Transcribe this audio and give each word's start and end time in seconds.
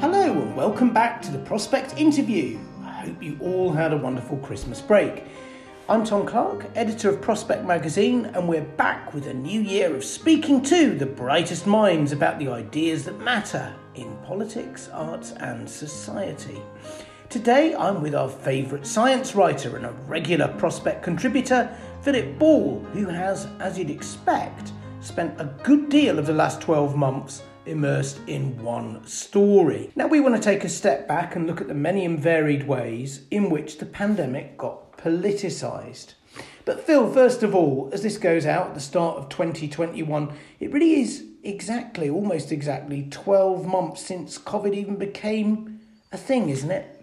Hello 0.00 0.32
and 0.32 0.56
welcome 0.56 0.94
back 0.94 1.20
to 1.20 1.30
the 1.30 1.40
Prospect 1.40 1.98
Interview. 1.98 2.58
I 2.82 2.90
hope 2.90 3.22
you 3.22 3.36
all 3.38 3.70
had 3.70 3.92
a 3.92 3.98
wonderful 3.98 4.38
Christmas 4.38 4.80
break. 4.80 5.24
I'm 5.90 6.06
Tom 6.06 6.24
Clark, 6.24 6.64
editor 6.74 7.10
of 7.10 7.20
Prospect 7.20 7.66
Magazine, 7.66 8.24
and 8.24 8.48
we're 8.48 8.62
back 8.62 9.12
with 9.12 9.26
a 9.26 9.34
new 9.34 9.60
year 9.60 9.94
of 9.94 10.02
speaking 10.02 10.62
to 10.62 10.94
the 10.96 11.04
brightest 11.04 11.66
minds 11.66 12.12
about 12.12 12.38
the 12.38 12.48
ideas 12.48 13.04
that 13.04 13.20
matter 13.20 13.74
in 13.94 14.16
politics, 14.24 14.88
arts, 14.90 15.32
and 15.32 15.68
society. 15.68 16.62
Today 17.28 17.74
I'm 17.74 18.00
with 18.00 18.14
our 18.14 18.30
favourite 18.30 18.86
science 18.86 19.34
writer 19.34 19.76
and 19.76 19.84
a 19.84 19.92
regular 20.06 20.48
Prospect 20.48 21.02
contributor, 21.02 21.76
Philip 22.00 22.38
Ball, 22.38 22.80
who 22.94 23.04
has, 23.04 23.48
as 23.58 23.78
you'd 23.78 23.90
expect, 23.90 24.72
spent 25.02 25.38
a 25.38 25.54
good 25.62 25.90
deal 25.90 26.18
of 26.18 26.24
the 26.24 26.32
last 26.32 26.62
12 26.62 26.96
months 26.96 27.42
immersed 27.70 28.20
in 28.26 28.62
one 28.62 29.06
story. 29.06 29.90
Now, 29.96 30.08
we 30.08 30.20
want 30.20 30.34
to 30.34 30.40
take 30.40 30.64
a 30.64 30.68
step 30.68 31.08
back 31.08 31.36
and 31.36 31.46
look 31.46 31.60
at 31.60 31.68
the 31.68 31.74
many 31.74 32.04
and 32.04 32.18
varied 32.18 32.66
ways 32.66 33.22
in 33.30 33.48
which 33.48 33.78
the 33.78 33.86
pandemic 33.86 34.58
got 34.58 34.96
politicised. 34.98 36.14
But, 36.64 36.84
Phil, 36.84 37.10
first 37.12 37.42
of 37.42 37.54
all, 37.54 37.88
as 37.92 38.02
this 38.02 38.18
goes 38.18 38.46
out 38.46 38.68
at 38.68 38.74
the 38.74 38.80
start 38.80 39.16
of 39.16 39.28
2021, 39.28 40.32
it 40.60 40.72
really 40.72 41.00
is 41.00 41.24
exactly, 41.42 42.10
almost 42.10 42.52
exactly, 42.52 43.08
12 43.10 43.66
months 43.66 44.02
since 44.02 44.38
COVID 44.38 44.74
even 44.74 44.96
became 44.96 45.80
a 46.12 46.18
thing, 46.18 46.50
isn't 46.50 46.70
it? 46.70 46.99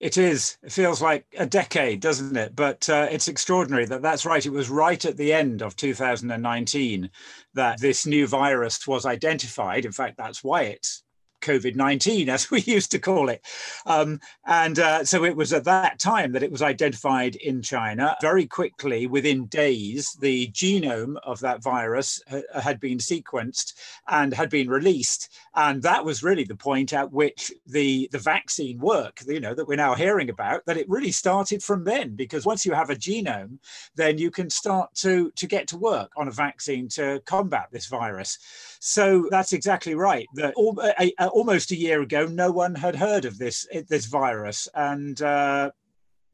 It 0.00 0.16
is. 0.16 0.58
It 0.62 0.70
feels 0.70 1.02
like 1.02 1.26
a 1.36 1.46
decade, 1.46 2.00
doesn't 2.00 2.36
it? 2.36 2.54
But 2.54 2.88
uh, 2.88 3.08
it's 3.10 3.26
extraordinary 3.26 3.84
that 3.86 4.00
that's 4.02 4.24
right. 4.24 4.44
It 4.44 4.52
was 4.52 4.70
right 4.70 5.04
at 5.04 5.16
the 5.16 5.32
end 5.32 5.60
of 5.60 5.74
2019 5.74 7.10
that 7.54 7.80
this 7.80 8.06
new 8.06 8.26
virus 8.28 8.86
was 8.86 9.06
identified. 9.06 9.84
In 9.84 9.92
fact, 9.92 10.16
that's 10.16 10.44
why 10.44 10.62
it's 10.62 11.02
COVID 11.40 11.74
19, 11.74 12.28
as 12.28 12.50
we 12.50 12.60
used 12.66 12.90
to 12.92 12.98
call 12.98 13.28
it. 13.28 13.44
Um, 13.86 14.20
and 14.46 14.78
uh, 14.78 15.04
so 15.04 15.24
it 15.24 15.36
was 15.36 15.52
at 15.52 15.64
that 15.64 15.98
time 15.98 16.32
that 16.32 16.42
it 16.42 16.50
was 16.50 16.62
identified 16.62 17.36
in 17.36 17.62
China. 17.62 18.16
Very 18.20 18.46
quickly, 18.46 19.06
within 19.06 19.46
days, 19.46 20.16
the 20.20 20.48
genome 20.48 21.16
of 21.24 21.40
that 21.40 21.62
virus 21.62 22.22
ha- 22.28 22.60
had 22.60 22.80
been 22.80 22.98
sequenced 22.98 23.74
and 24.08 24.32
had 24.32 24.50
been 24.50 24.68
released. 24.68 25.32
And 25.54 25.82
that 25.82 26.04
was 26.04 26.22
really 26.22 26.44
the 26.44 26.56
point 26.56 26.92
at 26.92 27.12
which 27.12 27.52
the, 27.66 28.08
the 28.12 28.18
vaccine 28.18 28.78
work, 28.78 29.20
you 29.26 29.40
know, 29.40 29.54
that 29.54 29.66
we're 29.66 29.76
now 29.76 29.94
hearing 29.94 30.30
about, 30.30 30.64
that 30.66 30.76
it 30.76 30.88
really 30.88 31.12
started 31.12 31.62
from 31.62 31.84
then. 31.84 32.14
Because 32.14 32.46
once 32.46 32.64
you 32.64 32.72
have 32.72 32.90
a 32.90 32.96
genome, 32.96 33.58
then 33.94 34.18
you 34.18 34.30
can 34.30 34.50
start 34.50 34.94
to, 34.96 35.30
to 35.32 35.46
get 35.46 35.68
to 35.68 35.76
work 35.76 36.12
on 36.16 36.28
a 36.28 36.32
vaccine 36.32 36.88
to 36.88 37.20
combat 37.26 37.68
this 37.70 37.86
virus. 37.86 38.38
So 38.80 39.28
that's 39.30 39.52
exactly 39.52 39.94
right. 39.94 40.26
That 40.34 40.54
all, 40.54 40.78
a, 40.80 41.12
a, 41.18 41.28
almost 41.28 41.70
a 41.70 41.76
year 41.76 42.02
ago, 42.02 42.26
no 42.26 42.50
one 42.50 42.74
had 42.74 42.96
heard 42.96 43.24
of 43.24 43.38
this 43.38 43.66
this 43.88 44.06
virus, 44.06 44.68
and 44.74 45.20
uh, 45.20 45.70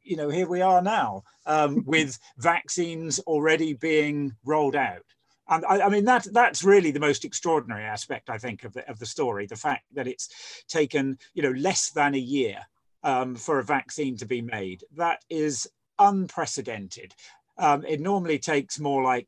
you 0.03 0.15
know 0.15 0.29
here 0.29 0.47
we 0.47 0.61
are 0.61 0.81
now 0.81 1.23
um, 1.45 1.83
with 1.87 2.19
vaccines 2.37 3.19
already 3.19 3.73
being 3.73 4.35
rolled 4.43 4.75
out. 4.75 5.03
And 5.47 5.63
I, 5.65 5.81
I, 5.81 5.89
mean 5.89 6.05
that 6.05 6.27
that's 6.31 6.63
really 6.63 6.91
the 6.91 6.99
most 6.99 7.23
extraordinary 7.23 7.83
aspect, 7.83 8.29
I 8.29 8.37
think, 8.37 8.63
of 8.63 8.73
the 8.73 8.89
of 8.89 8.99
the 8.99 9.05
story. 9.05 9.45
The 9.45 9.55
fact 9.55 9.85
that 9.93 10.07
it's 10.07 10.63
taken 10.67 11.17
you 11.33 11.43
know 11.43 11.51
less 11.51 11.91
than 11.91 12.15
a 12.15 12.19
year 12.19 12.59
um, 13.03 13.35
for 13.35 13.59
a 13.59 13.63
vaccine 13.63 14.17
to 14.17 14.25
be 14.25 14.41
made. 14.41 14.83
That 14.97 15.23
is 15.29 15.67
unprecedented. 15.99 17.13
Um, 17.57 17.85
it 17.85 18.01
normally 18.01 18.39
takes 18.39 18.79
more 18.79 19.01
like 19.01 19.27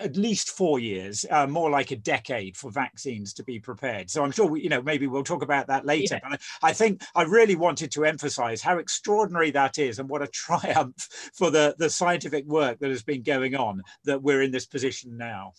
at 0.00 0.16
least 0.16 0.50
four 0.50 0.78
years, 0.78 1.24
uh, 1.30 1.46
more 1.46 1.70
like 1.70 1.90
a 1.90 1.96
decade 1.96 2.56
for 2.56 2.70
vaccines 2.70 3.32
to 3.34 3.42
be 3.42 3.58
prepared. 3.58 4.10
So 4.10 4.24
I'm 4.24 4.30
sure 4.30 4.46
we, 4.46 4.62
you 4.62 4.68
know, 4.68 4.82
maybe 4.82 5.06
we'll 5.06 5.24
talk 5.24 5.42
about 5.42 5.66
that 5.68 5.86
later. 5.86 6.20
Yeah. 6.22 6.28
But 6.30 6.40
I, 6.62 6.70
I 6.70 6.72
think 6.72 7.02
I 7.14 7.22
really 7.22 7.56
wanted 7.56 7.90
to 7.92 8.04
emphasize 8.04 8.62
how 8.62 8.78
extraordinary 8.78 9.50
that 9.52 9.78
is 9.78 9.98
and 9.98 10.08
what 10.08 10.22
a 10.22 10.26
triumph 10.44 11.08
for 11.34 11.50
the, 11.50 11.74
the 11.78 11.90
scientific 11.90 12.46
work 12.46 12.78
that 12.80 12.90
has 12.90 13.02
been 13.02 13.22
going 13.22 13.54
on 13.54 13.82
that 14.04 14.22
we're 14.22 14.42
in 14.42 14.50
this 14.50 14.66
position 14.66 15.16
now. 15.16 15.52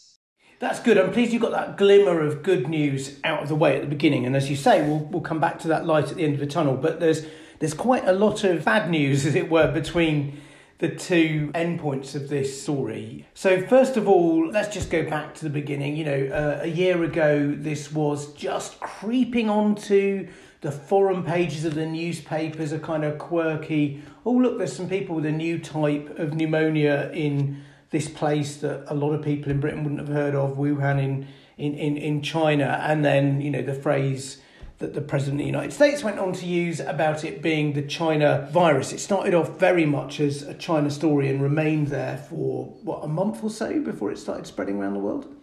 That's 0.59 0.79
good. 0.79 0.97
I'm 0.97 1.11
pleased 1.11 1.33
you 1.33 1.39
got 1.39 1.51
that 1.51 1.77
glimmer 1.77 2.21
of 2.21 2.41
good 2.41 2.69
news 2.69 3.19
out 3.25 3.43
of 3.43 3.49
the 3.49 3.55
way 3.55 3.75
at 3.75 3.81
the 3.81 3.87
beginning. 3.87 4.25
And 4.25 4.35
as 4.35 4.49
you 4.49 4.55
say, 4.55 4.87
we'll, 4.87 4.99
we'll 4.99 5.21
come 5.21 5.39
back 5.39 5.59
to 5.59 5.67
that 5.67 5.85
light 5.85 6.09
at 6.09 6.15
the 6.15 6.23
end 6.23 6.35
of 6.35 6.39
the 6.39 6.47
tunnel. 6.47 6.77
But 6.77 6.99
there's 6.99 7.25
there's 7.59 7.73
quite 7.73 8.05
a 8.05 8.11
lot 8.11 8.43
of 8.43 8.65
bad 8.65 8.89
news, 8.89 9.25
as 9.25 9.35
it 9.35 9.49
were, 9.49 9.71
between 9.71 10.41
the 10.79 10.89
two 10.89 11.51
endpoints 11.53 12.15
of 12.15 12.27
this 12.27 12.61
story. 12.61 13.25
So, 13.33 13.65
first 13.65 13.95
of 13.95 14.07
all, 14.07 14.49
let's 14.49 14.73
just 14.73 14.89
go 14.89 15.09
back 15.09 15.33
to 15.35 15.43
the 15.43 15.49
beginning. 15.49 15.95
You 15.95 16.05
know, 16.05 16.27
uh, 16.27 16.59
a 16.63 16.67
year 16.67 17.03
ago, 17.03 17.55
this 17.57 17.91
was 17.91 18.33
just 18.33 18.79
creeping 18.79 19.49
onto 19.49 20.27
the 20.61 20.71
forum 20.71 21.23
pages 21.23 21.63
of 21.63 21.75
the 21.75 21.85
newspapers, 21.85 22.71
a 22.71 22.79
kind 22.79 23.03
of 23.05 23.19
quirky, 23.19 24.01
oh, 24.25 24.31
look, 24.31 24.57
there's 24.57 24.75
some 24.75 24.89
people 24.89 25.15
with 25.15 25.25
a 25.25 25.31
new 25.31 25.59
type 25.59 26.17
of 26.17 26.33
pneumonia 26.33 27.11
in 27.13 27.61
this 27.91 28.09
place 28.09 28.57
that 28.57 28.83
a 28.87 28.95
lot 28.95 29.13
of 29.13 29.23
people 29.23 29.51
in 29.51 29.59
Britain 29.59 29.83
wouldn't 29.83 29.99
have 29.99 30.09
heard 30.09 30.33
of, 30.33 30.57
Wuhan 30.57 30.99
in, 30.99 31.27
in, 31.57 31.75
in, 31.75 31.97
in 31.97 32.21
China. 32.21 32.81
And 32.81 33.05
then, 33.05 33.41
you 33.41 33.51
know, 33.51 33.61
the 33.61 33.75
phrase, 33.75 34.41
that 34.79 34.93
the 34.93 35.01
President 35.01 35.35
of 35.35 35.39
the 35.39 35.45
United 35.45 35.73
States 35.73 36.03
went 36.03 36.19
on 36.19 36.33
to 36.33 36.45
use 36.45 36.79
about 36.79 37.23
it 37.23 37.41
being 37.41 37.73
the 37.73 37.81
China 37.81 38.47
virus. 38.51 38.91
It 38.91 38.99
started 38.99 39.33
off 39.33 39.57
very 39.57 39.85
much 39.85 40.19
as 40.19 40.41
a 40.41 40.53
China 40.53 40.89
story 40.89 41.29
and 41.29 41.41
remained 41.41 41.87
there 41.87 42.17
for, 42.17 42.65
what, 42.83 43.03
a 43.03 43.07
month 43.07 43.43
or 43.43 43.49
so 43.49 43.79
before 43.79 44.11
it 44.11 44.17
started 44.17 44.45
spreading 44.45 44.77
around 44.77 44.93
the 44.93 44.99
world? 44.99 45.33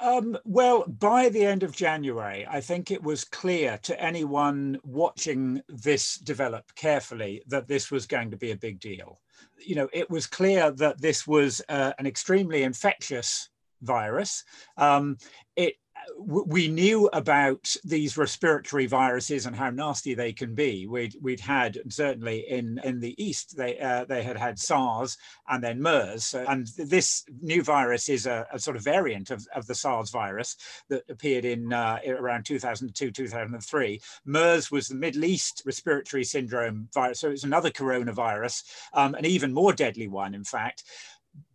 Um, 0.00 0.36
well, 0.44 0.84
by 0.88 1.28
the 1.28 1.44
end 1.44 1.62
of 1.62 1.76
January, 1.76 2.44
I 2.48 2.60
think 2.60 2.90
it 2.90 3.02
was 3.02 3.22
clear 3.22 3.78
to 3.82 4.02
anyone 4.02 4.78
watching 4.82 5.62
this 5.68 6.16
develop 6.16 6.74
carefully 6.74 7.42
that 7.46 7.68
this 7.68 7.90
was 7.90 8.06
going 8.06 8.30
to 8.32 8.36
be 8.36 8.50
a 8.50 8.56
big 8.56 8.80
deal. 8.80 9.20
You 9.64 9.76
know, 9.76 9.88
it 9.92 10.10
was 10.10 10.26
clear 10.26 10.72
that 10.72 11.00
this 11.00 11.24
was 11.24 11.62
uh, 11.68 11.92
an 12.00 12.06
extremely 12.06 12.64
infectious 12.64 13.48
virus. 13.82 14.42
Um, 14.76 15.18
it 15.54 15.74
we 16.18 16.68
knew 16.68 17.08
about 17.12 17.74
these 17.84 18.16
respiratory 18.16 18.86
viruses 18.86 19.46
and 19.46 19.56
how 19.56 19.70
nasty 19.70 20.14
they 20.14 20.32
can 20.32 20.54
be. 20.54 20.86
We'd, 20.86 21.16
we'd 21.20 21.40
had 21.40 21.78
certainly 21.88 22.44
in, 22.48 22.80
in 22.84 23.00
the 23.00 23.20
East, 23.22 23.56
they, 23.56 23.78
uh, 23.78 24.04
they 24.04 24.22
had 24.22 24.36
had 24.36 24.58
SARS 24.58 25.16
and 25.48 25.62
then 25.62 25.80
MERS. 25.80 26.34
And 26.34 26.66
this 26.76 27.24
new 27.40 27.62
virus 27.62 28.08
is 28.08 28.26
a, 28.26 28.46
a 28.52 28.58
sort 28.58 28.76
of 28.76 28.84
variant 28.84 29.30
of, 29.30 29.46
of 29.54 29.66
the 29.66 29.74
SARS 29.74 30.10
virus 30.10 30.56
that 30.88 31.04
appeared 31.08 31.44
in 31.44 31.72
uh, 31.72 31.98
around 32.06 32.44
2002, 32.44 33.10
2003. 33.10 34.00
MERS 34.24 34.70
was 34.70 34.88
the 34.88 34.94
Middle 34.94 35.24
East 35.24 35.62
respiratory 35.66 36.24
syndrome 36.24 36.88
virus. 36.94 37.20
So 37.20 37.30
it's 37.30 37.44
another 37.44 37.70
coronavirus, 37.70 38.64
um, 38.92 39.14
an 39.14 39.26
even 39.26 39.52
more 39.52 39.72
deadly 39.72 40.08
one, 40.08 40.34
in 40.34 40.44
fact 40.44 40.84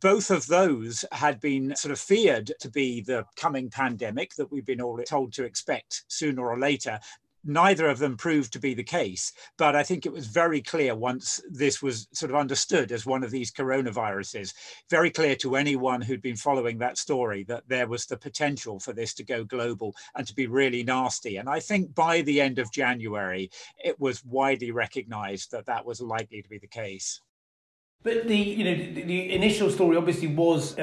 both 0.02 0.32
of 0.32 0.48
those 0.48 1.06
had 1.12 1.40
been 1.40 1.76
sort 1.76 1.92
of 1.92 2.00
feared 2.00 2.52
to 2.60 2.70
be 2.70 3.02
the 3.02 3.26
coming 3.36 3.70
pandemic 3.70 4.36
that 4.36 4.52
we've 4.52 4.66
been 4.66 4.82
all 4.82 4.98
told 5.04 5.34
to 5.34 5.44
expect 5.44 6.04
sooner 6.08 6.48
or 6.48 6.60
later 6.60 7.00
neither 7.48 7.88
of 7.88 7.98
them 7.98 8.18
proved 8.18 8.52
to 8.54 8.60
be 8.60 8.74
the 8.74 8.84
case. 8.84 9.32
But 9.58 9.76
I 9.76 9.84
think 9.84 10.06
it 10.06 10.12
was 10.12 10.28
very 10.28 10.62
clear 10.62 10.96
once 10.96 11.42
this 11.50 11.82
was 11.82 12.08
sort 12.12 12.30
of 12.30 12.36
understood 12.36 12.92
as 12.92 13.06
one 13.06 13.24
of 13.24 13.32
these 13.32 13.52
coronaviruses, 13.52 14.54
very 14.90 15.10
clear 15.10 15.36
to 15.38 15.56
anyone 15.56 16.02
who'd 16.02 16.22
been 16.22 16.36
following 16.36 16.78
that 16.80 16.98
story 16.98 17.44
that 17.46 17.64
there 17.68 17.88
was 17.88 18.06
the 18.06 18.18
potential 18.18 18.80
for 18.80 18.94
this 18.94 19.14
to 19.16 19.24
go 19.24 19.44
global 19.44 19.96
and 20.16 20.28
to 20.28 20.36
be 20.36 20.48
really 20.48 20.84
nasty. 20.84 21.38
And 21.38 21.50
I 21.50 21.60
think 21.60 21.96
by 21.96 22.22
the 22.22 22.42
end 22.42 22.60
of 22.60 22.72
January, 22.72 23.50
it 23.84 24.00
was 24.00 24.26
widely 24.26 24.72
recognized 24.72 25.52
that 25.52 25.66
that 25.68 25.86
was 25.86 26.02
likely 26.02 26.42
to 26.42 26.50
be 26.50 26.60
the 26.60 26.68
case. 26.68 27.22
But 28.04 28.28
the 28.28 28.38
you 28.38 28.64
know 28.64 28.76
the, 28.76 29.02
the 29.04 29.34
initial 29.34 29.70
story 29.70 29.98
obviously 29.98 30.28
was 30.28 30.78
uh, 30.80 30.82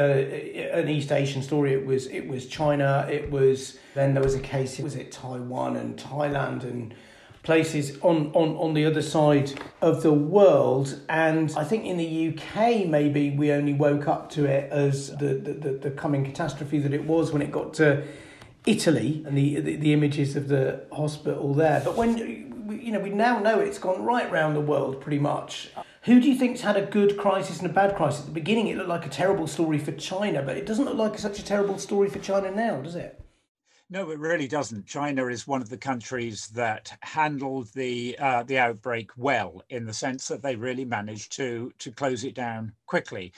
an 0.72 0.88
East 0.88 1.10
Asian 1.10 1.42
story. 1.42 1.72
It 1.72 1.86
was 1.86 2.06
it 2.06 2.28
was 2.28 2.46
China. 2.46 3.08
It 3.10 3.30
was 3.30 3.78
then 3.94 4.14
there 4.14 4.22
was 4.22 4.34
a 4.34 4.40
case. 4.40 4.78
It 4.78 4.82
was 4.82 4.94
it 4.94 5.10
Taiwan 5.10 5.76
and 5.76 5.96
Thailand 5.96 6.64
and 6.64 6.94
places 7.44 7.98
on, 8.00 8.32
on, 8.32 8.56
on 8.56 8.74
the 8.74 8.84
other 8.84 9.02
side 9.02 9.52
of 9.80 10.02
the 10.02 10.12
world. 10.12 10.98
And 11.08 11.52
I 11.56 11.62
think 11.62 11.84
in 11.84 11.98
the 11.98 12.30
UK, 12.30 12.86
maybe 12.86 13.30
we 13.30 13.52
only 13.52 13.74
woke 13.74 14.08
up 14.08 14.30
to 14.30 14.46
it 14.46 14.72
as 14.72 15.14
the, 15.18 15.34
the, 15.34 15.72
the 15.72 15.90
coming 15.90 16.24
catastrophe 16.24 16.78
that 16.78 16.92
it 16.92 17.04
was 17.04 17.32
when 17.32 17.42
it 17.42 17.52
got 17.52 17.74
to 17.74 18.02
Italy 18.66 19.22
and 19.26 19.36
the, 19.36 19.60
the, 19.60 19.76
the 19.76 19.92
images 19.92 20.36
of 20.36 20.48
the 20.48 20.84
hospital 20.90 21.52
there. 21.54 21.82
But 21.84 21.96
when, 21.96 22.16
you 22.82 22.92
know, 22.92 23.00
we 23.00 23.10
now 23.10 23.38
know 23.38 23.60
it's 23.60 23.78
gone 23.78 24.02
right 24.02 24.30
around 24.30 24.54
the 24.54 24.62
world 24.62 25.02
pretty 25.02 25.18
much. 25.18 25.70
Who 26.04 26.20
do 26.20 26.28
you 26.28 26.36
think's 26.36 26.60
had 26.60 26.76
a 26.76 26.84
good 26.84 27.16
crisis 27.16 27.60
and 27.60 27.70
a 27.70 27.72
bad 27.72 27.96
crisis? 27.96 28.20
At 28.20 28.26
the 28.26 28.32
beginning, 28.32 28.66
it 28.66 28.76
looked 28.76 28.90
like 28.90 29.06
a 29.06 29.10
terrible 29.10 29.46
story 29.46 29.78
for 29.78 29.92
China, 29.92 30.42
but 30.42 30.58
it 30.58 30.66
doesn't 30.66 30.84
look 30.84 30.96
like 30.96 31.18
such 31.18 31.38
a 31.38 31.44
terrible 31.44 31.78
story 31.78 32.10
for 32.10 32.18
China 32.18 32.50
now, 32.50 32.82
does 32.82 32.94
it? 32.94 33.22
No, 33.88 34.10
it 34.10 34.18
really 34.18 34.46
doesn't. 34.46 34.86
China 34.86 35.28
is 35.28 35.46
one 35.46 35.62
of 35.62 35.70
the 35.70 35.78
countries 35.78 36.48
that 36.48 36.98
handled 37.00 37.68
the 37.74 38.18
uh, 38.18 38.42
the 38.42 38.58
outbreak 38.58 39.12
well, 39.16 39.62
in 39.70 39.86
the 39.86 39.94
sense 39.94 40.28
that 40.28 40.42
they 40.42 40.56
really 40.56 40.84
managed 40.84 41.32
to 41.36 41.72
to 41.78 41.90
close 41.90 42.22
it 42.24 42.34
down 42.34 42.72
quickly 42.86 43.32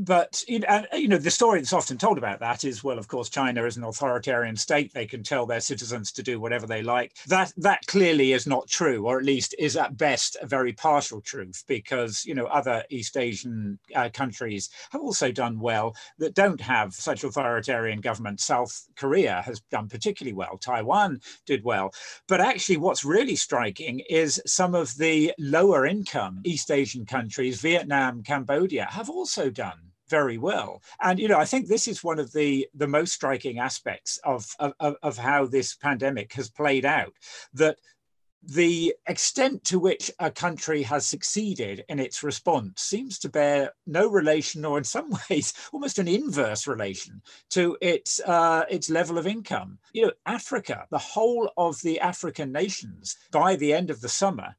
but 0.00 0.42
you 0.48 0.58
know, 0.60 0.84
you 0.92 1.06
know, 1.06 1.18
the 1.18 1.30
story 1.30 1.60
that's 1.60 1.72
often 1.72 1.96
told 1.96 2.18
about 2.18 2.40
that 2.40 2.64
is, 2.64 2.82
well, 2.82 2.98
of 2.98 3.06
course, 3.06 3.28
China 3.28 3.64
is 3.64 3.76
an 3.76 3.84
authoritarian 3.84 4.56
state; 4.56 4.92
they 4.92 5.06
can 5.06 5.22
tell 5.22 5.46
their 5.46 5.60
citizens 5.60 6.10
to 6.12 6.22
do 6.22 6.40
whatever 6.40 6.66
they 6.66 6.82
like. 6.82 7.14
That 7.28 7.52
that 7.58 7.86
clearly 7.86 8.32
is 8.32 8.46
not 8.46 8.68
true, 8.68 9.06
or 9.06 9.18
at 9.18 9.24
least 9.24 9.54
is 9.58 9.76
at 9.76 9.96
best 9.96 10.36
a 10.42 10.46
very 10.46 10.72
partial 10.72 11.20
truth, 11.20 11.62
because 11.68 12.24
you 12.24 12.34
know 12.34 12.46
other 12.46 12.82
East 12.90 13.16
Asian 13.16 13.78
uh, 13.94 14.08
countries 14.12 14.68
have 14.90 15.00
also 15.00 15.30
done 15.30 15.60
well 15.60 15.94
that 16.18 16.34
don't 16.34 16.60
have 16.60 16.92
such 16.94 17.22
authoritarian 17.22 18.00
governments. 18.00 18.44
South 18.44 18.88
Korea 18.96 19.42
has 19.42 19.60
done 19.70 19.88
particularly 19.88 20.34
well. 20.34 20.58
Taiwan 20.58 21.20
did 21.46 21.62
well, 21.62 21.92
but 22.26 22.40
actually, 22.40 22.78
what's 22.78 23.04
really 23.04 23.36
striking 23.36 24.00
is 24.10 24.42
some 24.44 24.74
of 24.74 24.96
the 24.96 25.32
lower 25.38 25.86
income 25.86 26.40
East 26.44 26.72
Asian 26.72 27.06
countries, 27.06 27.60
Vietnam, 27.60 28.24
Cambodia, 28.24 28.86
have 28.90 29.08
also 29.08 29.50
done 29.50 29.83
very 30.08 30.38
well. 30.38 30.82
And 31.02 31.18
you 31.18 31.28
know, 31.28 31.38
I 31.38 31.44
think 31.44 31.66
this 31.66 31.88
is 31.88 32.04
one 32.04 32.18
of 32.18 32.32
the 32.32 32.68
the 32.74 32.88
most 32.88 33.12
striking 33.12 33.58
aspects 33.58 34.18
of 34.24 34.46
of, 34.58 34.96
of 35.02 35.16
how 35.16 35.46
this 35.46 35.74
pandemic 35.74 36.32
has 36.34 36.50
played 36.50 36.84
out. 36.84 37.14
That 37.54 37.78
the 38.46 38.94
extent 39.06 39.64
to 39.64 39.78
which 39.78 40.10
a 40.18 40.30
country 40.30 40.82
has 40.82 41.06
succeeded 41.06 41.82
in 41.88 41.98
its 41.98 42.22
response 42.22 42.82
seems 42.82 43.18
to 43.18 43.28
bear 43.28 43.72
no 43.86 44.08
relation, 44.08 44.64
or 44.64 44.76
in 44.76 44.84
some 44.84 45.10
ways, 45.30 45.54
almost 45.72 45.98
an 45.98 46.08
inverse 46.08 46.66
relation 46.66 47.22
to 47.50 47.76
its 47.80 48.20
uh, 48.20 48.64
its 48.68 48.90
level 48.90 49.18
of 49.18 49.26
income. 49.26 49.78
You 49.92 50.06
know, 50.06 50.12
Africa, 50.26 50.86
the 50.90 50.98
whole 50.98 51.50
of 51.56 51.80
the 51.82 52.00
African 52.00 52.52
nations, 52.52 53.16
by 53.30 53.56
the 53.56 53.72
end 53.72 53.90
of 53.90 54.00
the 54.00 54.08
summer, 54.08 54.56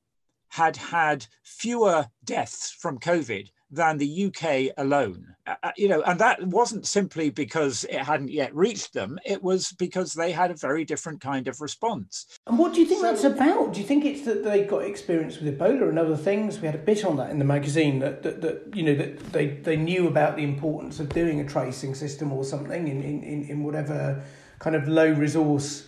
had 0.49 0.77
had 0.77 1.25
fewer 1.43 2.07
deaths 2.23 2.71
from 2.71 2.99
COVID 2.99 3.49
than 3.75 3.97
the 3.97 4.25
UK 4.25 4.73
alone. 4.77 5.35
Uh, 5.47 5.55
uh, 5.61 5.71
you 5.77 5.87
know, 5.87 6.01
and 6.01 6.19
that 6.19 6.41
wasn't 6.47 6.87
simply 6.87 7.29
because 7.29 7.83
it 7.85 7.99
hadn't 7.99 8.31
yet 8.31 8.55
reached 8.55 8.93
them. 8.93 9.19
It 9.23 9.43
was 9.43 9.71
because 9.73 10.13
they 10.13 10.31
had 10.31 10.49
a 10.49 10.55
very 10.55 10.83
different 10.85 11.21
kind 11.21 11.47
of 11.47 11.61
response. 11.61 12.25
And 12.47 12.57
what 12.57 12.73
do 12.73 12.79
you 12.79 12.87
think 12.87 13.01
so, 13.01 13.11
that's 13.11 13.23
about? 13.23 13.73
Do 13.73 13.79
you 13.79 13.85
think 13.85 14.05
it's 14.05 14.23
that 14.23 14.43
they 14.43 14.63
got 14.63 14.79
experience 14.79 15.39
with 15.39 15.55
Ebola 15.55 15.89
and 15.89 15.99
other 15.99 16.17
things? 16.17 16.59
We 16.59 16.65
had 16.65 16.75
a 16.75 16.79
bit 16.79 17.05
on 17.05 17.17
that 17.17 17.29
in 17.29 17.37
the 17.37 17.45
magazine 17.45 17.99
that, 17.99 18.23
that, 18.23 18.41
that 18.41 18.75
you 18.75 18.83
know 18.83 18.95
that 18.95 19.33
they, 19.33 19.47
they 19.47 19.77
knew 19.77 20.07
about 20.07 20.35
the 20.35 20.43
importance 20.43 20.99
of 20.99 21.09
doing 21.09 21.39
a 21.41 21.47
tracing 21.47 21.93
system 21.93 22.31
or 22.31 22.43
something 22.43 22.87
in, 22.87 23.03
in, 23.03 23.43
in 23.47 23.63
whatever 23.63 24.23
kind 24.59 24.75
of 24.75 24.87
low 24.87 25.11
resource 25.11 25.85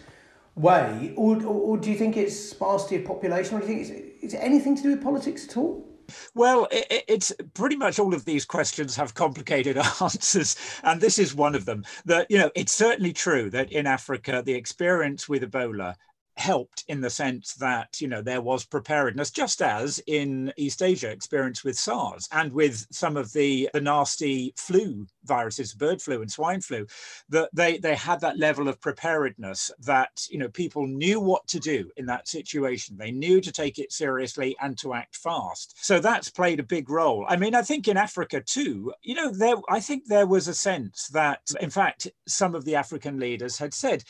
way, 0.56 1.14
or, 1.16 1.38
or, 1.38 1.46
or 1.46 1.78
do 1.78 1.90
you 1.90 1.98
think 1.98 2.18
it's 2.18 2.38
sparsity 2.38 2.98
of 2.98 3.06
population, 3.06 3.56
or 3.58 3.62
do 3.62 3.68
you 3.68 3.86
think 3.86 3.90
it's, 3.90 4.24
is 4.24 4.34
it 4.34 4.38
anything 4.38 4.76
to 4.76 4.84
do 4.84 4.90
with 4.90 5.04
politics 5.04 5.48
at 5.48 5.58
all? 5.58 5.87
Well, 6.34 6.68
it, 6.72 7.04
it's 7.08 7.34
pretty 7.54 7.76
much 7.76 8.00
all 8.00 8.14
of 8.14 8.26
these 8.26 8.46
questions 8.46 8.96
have 8.96 9.14
complicated 9.14 9.78
answers, 10.02 10.56
and 10.84 11.02
this 11.02 11.18
is 11.20 11.36
one 11.36 11.56
of 11.56 11.66
them. 11.66 11.84
That 12.06 12.28
you 12.30 12.38
know, 12.38 12.52
it's 12.56 12.74
certainly 12.74 13.14
true 13.14 13.50
that 13.52 13.72
in 13.72 13.88
Africa, 13.88 14.42
the 14.46 14.54
experience 14.54 15.28
with 15.28 15.44
Ebola 15.44 15.96
helped 16.38 16.84
in 16.88 17.02
the 17.02 17.10
sense 17.10 17.54
that 17.56 18.00
you 18.00 18.08
know 18.08 18.22
there 18.22 18.42
was 18.42 18.66
preparedness 18.66 19.32
just 19.32 19.62
as 19.62 20.00
in 20.08 20.52
east 20.58 20.82
asia 20.82 21.10
experience 21.10 21.64
with 21.64 21.78
sars 21.78 22.28
and 22.32 22.52
with 22.54 22.86
some 22.92 23.18
of 23.18 23.34
the 23.34 23.70
the 23.74 23.82
nasty 23.82 24.54
flu 24.56 25.06
viruses 25.26 25.74
bird 25.74 26.02
flu 26.02 26.22
and 26.22 26.32
swine 26.32 26.62
flu 26.62 26.86
that 27.30 27.50
they 27.54 27.78
they 27.78 27.96
had 27.96 28.20
that 28.22 28.38
level 28.38 28.68
of 28.68 28.80
preparedness 28.80 29.72
that 29.80 30.26
you 30.30 30.38
know 30.38 30.50
people 30.50 30.88
knew 30.88 31.20
what 31.20 31.46
to 31.48 31.60
do 31.60 31.90
in 31.98 32.06
that 32.06 32.28
situation. 32.28 32.98
They 32.98 33.12
knew 33.12 33.42
to 33.42 33.52
take 33.52 33.80
it 33.80 33.92
seriously 33.92 34.56
and 34.62 34.78
to 34.80 34.94
act 34.94 35.16
fast. 35.16 35.76
So 35.84 36.00
that's 36.00 36.30
played 36.30 36.60
a 36.60 36.64
big 36.64 36.90
role. 36.90 37.26
I 37.28 37.36
mean 37.36 37.56
i 37.56 37.62
think 37.62 37.88
in 37.88 37.98
africa 37.98 38.42
too 38.42 38.94
you 39.02 39.16
know 39.16 39.32
there 39.32 39.56
i 39.70 39.80
think 39.80 40.06
there 40.06 40.28
was 40.28 40.48
a 40.48 40.54
sense 40.54 41.08
that 41.10 41.40
in 41.60 41.70
fact 41.70 42.08
some 42.28 42.56
of 42.56 42.66
the 42.66 42.76
african 42.76 43.20
leaders 43.20 43.58
had 43.58 43.74
said 43.74 44.04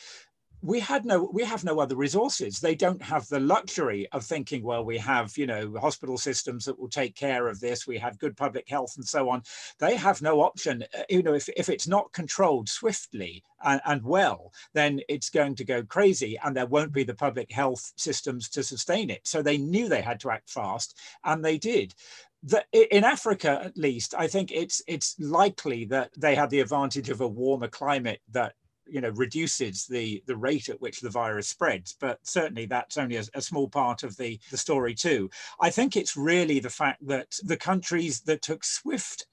we 0.62 0.80
had 0.80 1.04
no 1.04 1.30
we 1.32 1.44
have 1.44 1.64
no 1.64 1.78
other 1.80 1.94
resources. 1.96 2.58
They 2.58 2.74
don't 2.74 3.02
have 3.02 3.28
the 3.28 3.40
luxury 3.40 4.08
of 4.12 4.24
thinking 4.24 4.62
well 4.62 4.84
we 4.84 4.98
have 4.98 5.36
you 5.36 5.46
know 5.46 5.74
hospital 5.80 6.18
systems 6.18 6.64
that 6.64 6.78
will 6.78 6.88
take 6.88 7.14
care 7.14 7.48
of 7.48 7.60
this 7.60 7.86
we 7.86 7.98
have 7.98 8.18
good 8.18 8.36
public 8.36 8.68
health 8.68 8.94
and 8.96 9.06
so 9.06 9.28
on. 9.28 9.42
They 9.78 9.96
have 9.96 10.20
no 10.20 10.40
option. 10.40 10.84
Uh, 10.96 11.02
you 11.08 11.22
know 11.22 11.34
if, 11.34 11.48
if 11.56 11.68
it's 11.68 11.86
not 11.86 12.12
controlled 12.12 12.68
swiftly 12.68 13.44
and, 13.62 13.80
and 13.86 14.02
well 14.02 14.52
then 14.74 15.00
it's 15.08 15.30
going 15.30 15.54
to 15.56 15.64
go 15.64 15.82
crazy 15.82 16.38
and 16.42 16.56
there 16.56 16.66
won't 16.66 16.92
be 16.92 17.04
the 17.04 17.14
public 17.14 17.52
health 17.52 17.92
systems 17.96 18.48
to 18.50 18.62
sustain 18.62 19.10
it. 19.10 19.26
So 19.26 19.42
they 19.42 19.58
knew 19.58 19.88
they 19.88 20.02
had 20.02 20.20
to 20.20 20.30
act 20.30 20.50
fast 20.50 20.98
and 21.24 21.44
they 21.44 21.58
did. 21.58 21.94
The, 22.44 22.64
in 22.72 23.02
Africa, 23.02 23.60
at 23.64 23.76
least, 23.76 24.14
I 24.16 24.28
think 24.28 24.52
it's 24.52 24.80
it's 24.86 25.16
likely 25.18 25.84
that 25.86 26.10
they 26.16 26.36
had 26.36 26.50
the 26.50 26.60
advantage 26.60 27.10
of 27.10 27.20
a 27.20 27.26
warmer 27.26 27.66
climate 27.66 28.20
that 28.30 28.54
you 28.88 29.00
know 29.00 29.10
reduces 29.10 29.86
the 29.86 30.22
the 30.26 30.36
rate 30.36 30.68
at 30.68 30.80
which 30.80 31.00
the 31.00 31.10
virus 31.10 31.48
spreads 31.48 31.96
but 32.00 32.18
certainly 32.22 32.66
that's 32.66 32.98
only 32.98 33.16
a, 33.16 33.24
a, 33.34 33.42
small 33.42 33.68
part 33.68 34.02
of 34.02 34.16
the 34.16 34.38
the 34.50 34.56
story 34.56 34.94
too. 34.94 35.30
I 35.60 35.70
think 35.70 35.96
it's 35.96 36.16
really 36.16 36.60
the 36.60 36.70
fact 36.70 37.06
that 37.06 37.38
the 37.42 37.56
countries 37.56 38.20
that 38.22 38.42
took 38.42 38.64
swift 38.64 39.26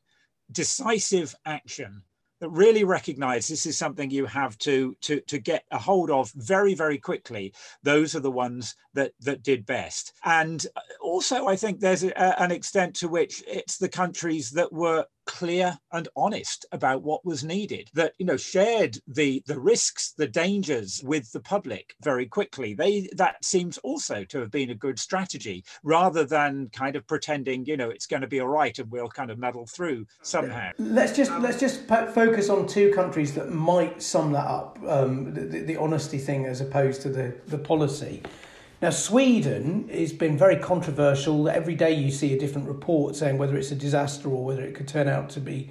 decisive 0.51 1.35
action 1.45 2.03
that 2.41 2.49
really 2.49 2.83
recognize 2.83 3.47
this 3.47 3.65
is 3.65 3.77
something 3.77 4.11
you 4.11 4.25
have 4.25 4.57
to 4.59 4.95
to 5.01 5.21
to 5.21 5.39
get 5.39 5.63
a 5.71 5.77
hold 5.77 6.11
of 6.11 6.31
very 6.35 6.73
very 6.73 6.97
quickly 6.97 7.53
those 7.83 8.15
are 8.15 8.19
the 8.19 8.31
ones 8.31 8.75
that 8.93 9.13
that 9.21 9.43
did 9.43 9.65
best. 9.65 10.13
And 10.23 10.65
also 11.01 11.47
i 11.47 11.55
think 11.55 11.79
there's 11.79 12.03
a, 12.03 12.41
an 12.41 12.51
extent 12.51 12.95
to 12.97 13.07
which 13.07 13.43
it's 13.47 13.77
the 13.77 13.89
countries 13.89 14.51
that 14.51 14.71
were 14.71 15.05
clear 15.25 15.77
and 15.91 16.07
honest 16.15 16.65
about 16.71 17.03
what 17.03 17.25
was 17.25 17.43
needed 17.43 17.89
that 17.93 18.13
you 18.17 18.25
know 18.25 18.37
shared 18.37 18.97
the 19.07 19.43
the 19.47 19.59
risks 19.59 20.13
the 20.17 20.27
dangers 20.27 21.01
with 21.03 21.31
the 21.31 21.39
public 21.39 21.95
very 22.01 22.25
quickly. 22.25 22.73
They 22.73 23.09
that 23.15 23.43
seems 23.43 23.77
also 23.79 24.23
to 24.25 24.39
have 24.39 24.51
been 24.51 24.69
a 24.69 24.75
good 24.75 24.99
strategy 24.99 25.63
rather 25.83 26.23
than 26.23 26.69
kind 26.73 26.95
of 26.95 27.07
pretending 27.07 27.65
you 27.65 27.77
know 27.77 27.89
it's 27.89 28.07
going 28.07 28.21
to 28.21 28.27
be 28.27 28.39
all 28.39 28.47
right 28.47 28.77
and 28.77 28.89
we'll 28.91 29.09
kind 29.09 29.31
of 29.31 29.39
muddle 29.39 29.65
through 29.65 30.05
somehow. 30.21 30.71
Let's 30.77 31.15
just 31.15 31.31
let's 31.39 31.59
just 31.59 31.87
focus 31.87 32.49
on 32.49 32.67
two 32.67 32.91
countries 32.93 33.33
that 33.33 33.51
might 33.51 34.01
sum 34.01 34.31
that 34.33 34.45
up 34.45 34.79
um, 34.87 35.33
the, 35.33 35.61
the 35.61 35.77
honesty 35.77 36.17
thing 36.17 36.45
as 36.45 36.61
opposed 36.61 37.01
to 37.03 37.09
the 37.09 37.35
the 37.47 37.57
policy 37.57 38.21
now, 38.81 38.89
Sweden 38.89 39.87
has 39.89 40.11
been 40.11 40.37
very 40.37 40.57
controversial. 40.57 41.47
Every 41.49 41.75
day 41.75 41.93
you 41.93 42.11
see 42.11 42.33
a 42.33 42.39
different 42.39 42.67
report 42.67 43.15
saying 43.15 43.37
whether 43.37 43.55
it's 43.55 43.71
a 43.71 43.75
disaster 43.75 44.29
or 44.29 44.43
whether 44.43 44.63
it 44.63 44.75
could 44.75 44.87
turn 44.87 45.07
out 45.07 45.29
to 45.31 45.39
be 45.39 45.69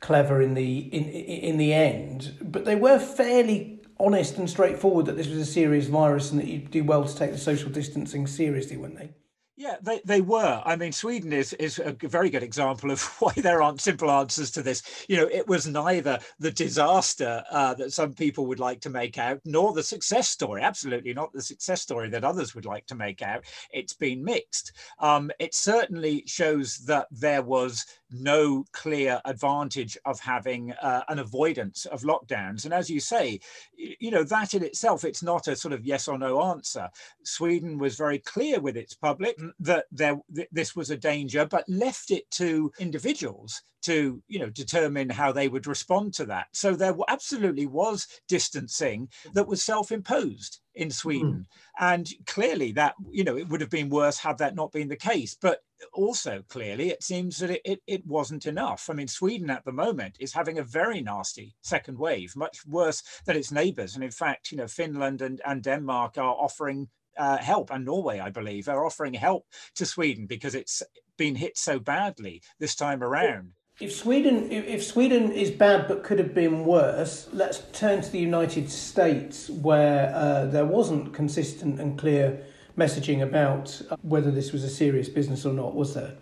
clever 0.00 0.40
in 0.40 0.54
the 0.54 0.78
in 0.78 1.04
in 1.04 1.58
the 1.58 1.74
end. 1.74 2.34
But 2.40 2.64
they 2.64 2.76
were 2.76 2.98
fairly 2.98 3.82
honest 4.00 4.38
and 4.38 4.48
straightforward 4.48 5.06
that 5.06 5.16
this 5.16 5.28
was 5.28 5.38
a 5.38 5.46
serious 5.46 5.88
virus 5.88 6.30
and 6.30 6.40
that 6.40 6.46
you'd 6.46 6.70
do 6.70 6.84
well 6.84 7.04
to 7.04 7.16
take 7.16 7.32
the 7.32 7.38
social 7.38 7.70
distancing 7.70 8.26
seriously, 8.26 8.76
weren't 8.76 8.96
they? 8.96 9.10
Yeah, 9.58 9.74
they, 9.82 10.00
they 10.04 10.20
were. 10.20 10.62
I 10.64 10.76
mean, 10.76 10.92
Sweden 10.92 11.32
is, 11.32 11.52
is 11.54 11.80
a 11.80 11.90
very 11.90 12.30
good 12.30 12.44
example 12.44 12.92
of 12.92 13.02
why 13.18 13.32
there 13.36 13.60
aren't 13.60 13.80
simple 13.80 14.08
answers 14.08 14.52
to 14.52 14.62
this. 14.62 15.04
You 15.08 15.16
know, 15.16 15.28
it 15.32 15.48
was 15.48 15.66
neither 15.66 16.20
the 16.38 16.52
disaster 16.52 17.42
uh, 17.50 17.74
that 17.74 17.92
some 17.92 18.12
people 18.14 18.46
would 18.46 18.60
like 18.60 18.80
to 18.82 18.88
make 18.88 19.18
out, 19.18 19.40
nor 19.44 19.72
the 19.72 19.82
success 19.82 20.28
story. 20.28 20.62
Absolutely 20.62 21.12
not 21.12 21.32
the 21.32 21.42
success 21.42 21.82
story 21.82 22.08
that 22.10 22.22
others 22.22 22.54
would 22.54 22.66
like 22.66 22.86
to 22.86 22.94
make 22.94 23.20
out. 23.20 23.46
It's 23.72 23.94
been 23.94 24.22
mixed. 24.22 24.74
Um, 25.00 25.32
it 25.40 25.52
certainly 25.56 26.22
shows 26.24 26.78
that 26.86 27.08
there 27.10 27.42
was 27.42 27.84
no 28.10 28.64
clear 28.72 29.20
advantage 29.24 29.98
of 30.04 30.20
having 30.20 30.72
uh, 30.72 31.02
an 31.08 31.18
avoidance 31.18 31.86
of 31.86 32.02
lockdowns. 32.02 32.64
And 32.64 32.74
as 32.74 32.88
you 32.88 33.00
say, 33.00 33.40
you 33.76 34.10
know, 34.10 34.24
that 34.24 34.54
in 34.54 34.62
itself, 34.62 35.04
it's 35.04 35.22
not 35.22 35.48
a 35.48 35.56
sort 35.56 35.74
of 35.74 35.84
yes 35.84 36.08
or 36.08 36.18
no 36.18 36.42
answer. 36.42 36.88
Sweden 37.24 37.78
was 37.78 37.96
very 37.96 38.18
clear 38.18 38.60
with 38.60 38.76
its 38.76 38.94
public 38.94 39.38
that 39.60 39.86
there 39.90 40.18
this 40.52 40.74
was 40.74 40.90
a 40.90 40.96
danger, 40.96 41.46
but 41.46 41.68
left 41.68 42.10
it 42.10 42.30
to 42.32 42.72
individuals 42.78 43.62
to 43.82 44.20
you 44.26 44.38
know 44.38 44.50
determine 44.50 45.08
how 45.08 45.32
they 45.32 45.48
would 45.48 45.66
respond 45.66 46.12
to 46.14 46.24
that. 46.26 46.48
So 46.52 46.74
there 46.74 46.94
absolutely 47.08 47.66
was 47.66 48.06
distancing 48.28 49.08
that 49.34 49.46
was 49.46 49.62
self-imposed 49.62 50.60
in 50.78 50.90
Sweden, 50.90 51.46
mm. 51.50 51.86
and 51.92 52.08
clearly 52.26 52.72
that 52.72 52.94
you 53.10 53.24
know 53.24 53.36
it 53.36 53.48
would 53.48 53.60
have 53.60 53.70
been 53.70 53.88
worse 53.90 54.18
had 54.18 54.38
that 54.38 54.54
not 54.54 54.72
been 54.72 54.88
the 54.88 54.96
case. 54.96 55.36
But 55.40 55.60
also 55.92 56.42
clearly 56.48 56.90
it 56.90 57.02
seems 57.02 57.38
that 57.38 57.50
it, 57.50 57.60
it, 57.64 57.80
it, 57.86 58.06
wasn't 58.06 58.46
enough. 58.46 58.88
I 58.88 58.94
mean, 58.94 59.08
Sweden 59.08 59.50
at 59.50 59.64
the 59.64 59.72
moment 59.72 60.16
is 60.18 60.32
having 60.32 60.58
a 60.58 60.62
very 60.62 61.00
nasty 61.00 61.54
second 61.62 61.98
wave, 61.98 62.34
much 62.36 62.64
worse 62.66 63.02
than 63.26 63.36
its 63.36 63.52
neighbours. 63.52 63.94
And 63.94 64.02
in 64.02 64.10
fact, 64.10 64.50
you 64.50 64.56
know, 64.56 64.66
Finland 64.68 65.20
and, 65.20 65.40
and 65.44 65.62
Denmark 65.62 66.18
are 66.18 66.34
offering 66.34 66.88
uh, 67.18 67.38
help, 67.38 67.70
and 67.70 67.84
Norway, 67.84 68.20
I 68.20 68.30
believe, 68.30 68.68
are 68.68 68.86
offering 68.86 69.14
help 69.14 69.44
to 69.74 69.84
Sweden 69.84 70.26
because 70.26 70.54
it's 70.54 70.82
been 71.16 71.34
hit 71.34 71.58
so 71.58 71.80
badly 71.80 72.42
this 72.60 72.76
time 72.76 73.02
around. 73.02 73.52
If 73.80 73.94
Sweden, 73.94 74.50
if 74.50 74.82
Sweden 74.82 75.30
is 75.30 75.52
bad 75.52 75.86
but 75.86 76.02
could 76.02 76.18
have 76.18 76.34
been 76.34 76.64
worse, 76.64 77.28
let's 77.32 77.62
turn 77.72 78.00
to 78.02 78.10
the 78.10 78.18
United 78.18 78.68
States, 78.70 79.48
where 79.48 80.12
uh, 80.12 80.46
there 80.46 80.64
wasn't 80.64 81.14
consistent 81.14 81.78
and 81.78 81.96
clear 81.96 82.44
messaging 82.76 83.22
about 83.22 83.80
whether 84.02 84.32
this 84.32 84.52
was 84.52 84.64
a 84.64 84.68
serious 84.68 85.08
business 85.08 85.46
or 85.46 85.52
not, 85.52 85.76
was 85.76 85.94
there? 85.94 86.14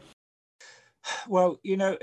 Well, 1.28 1.58
you 1.62 1.78
know, 1.78 1.96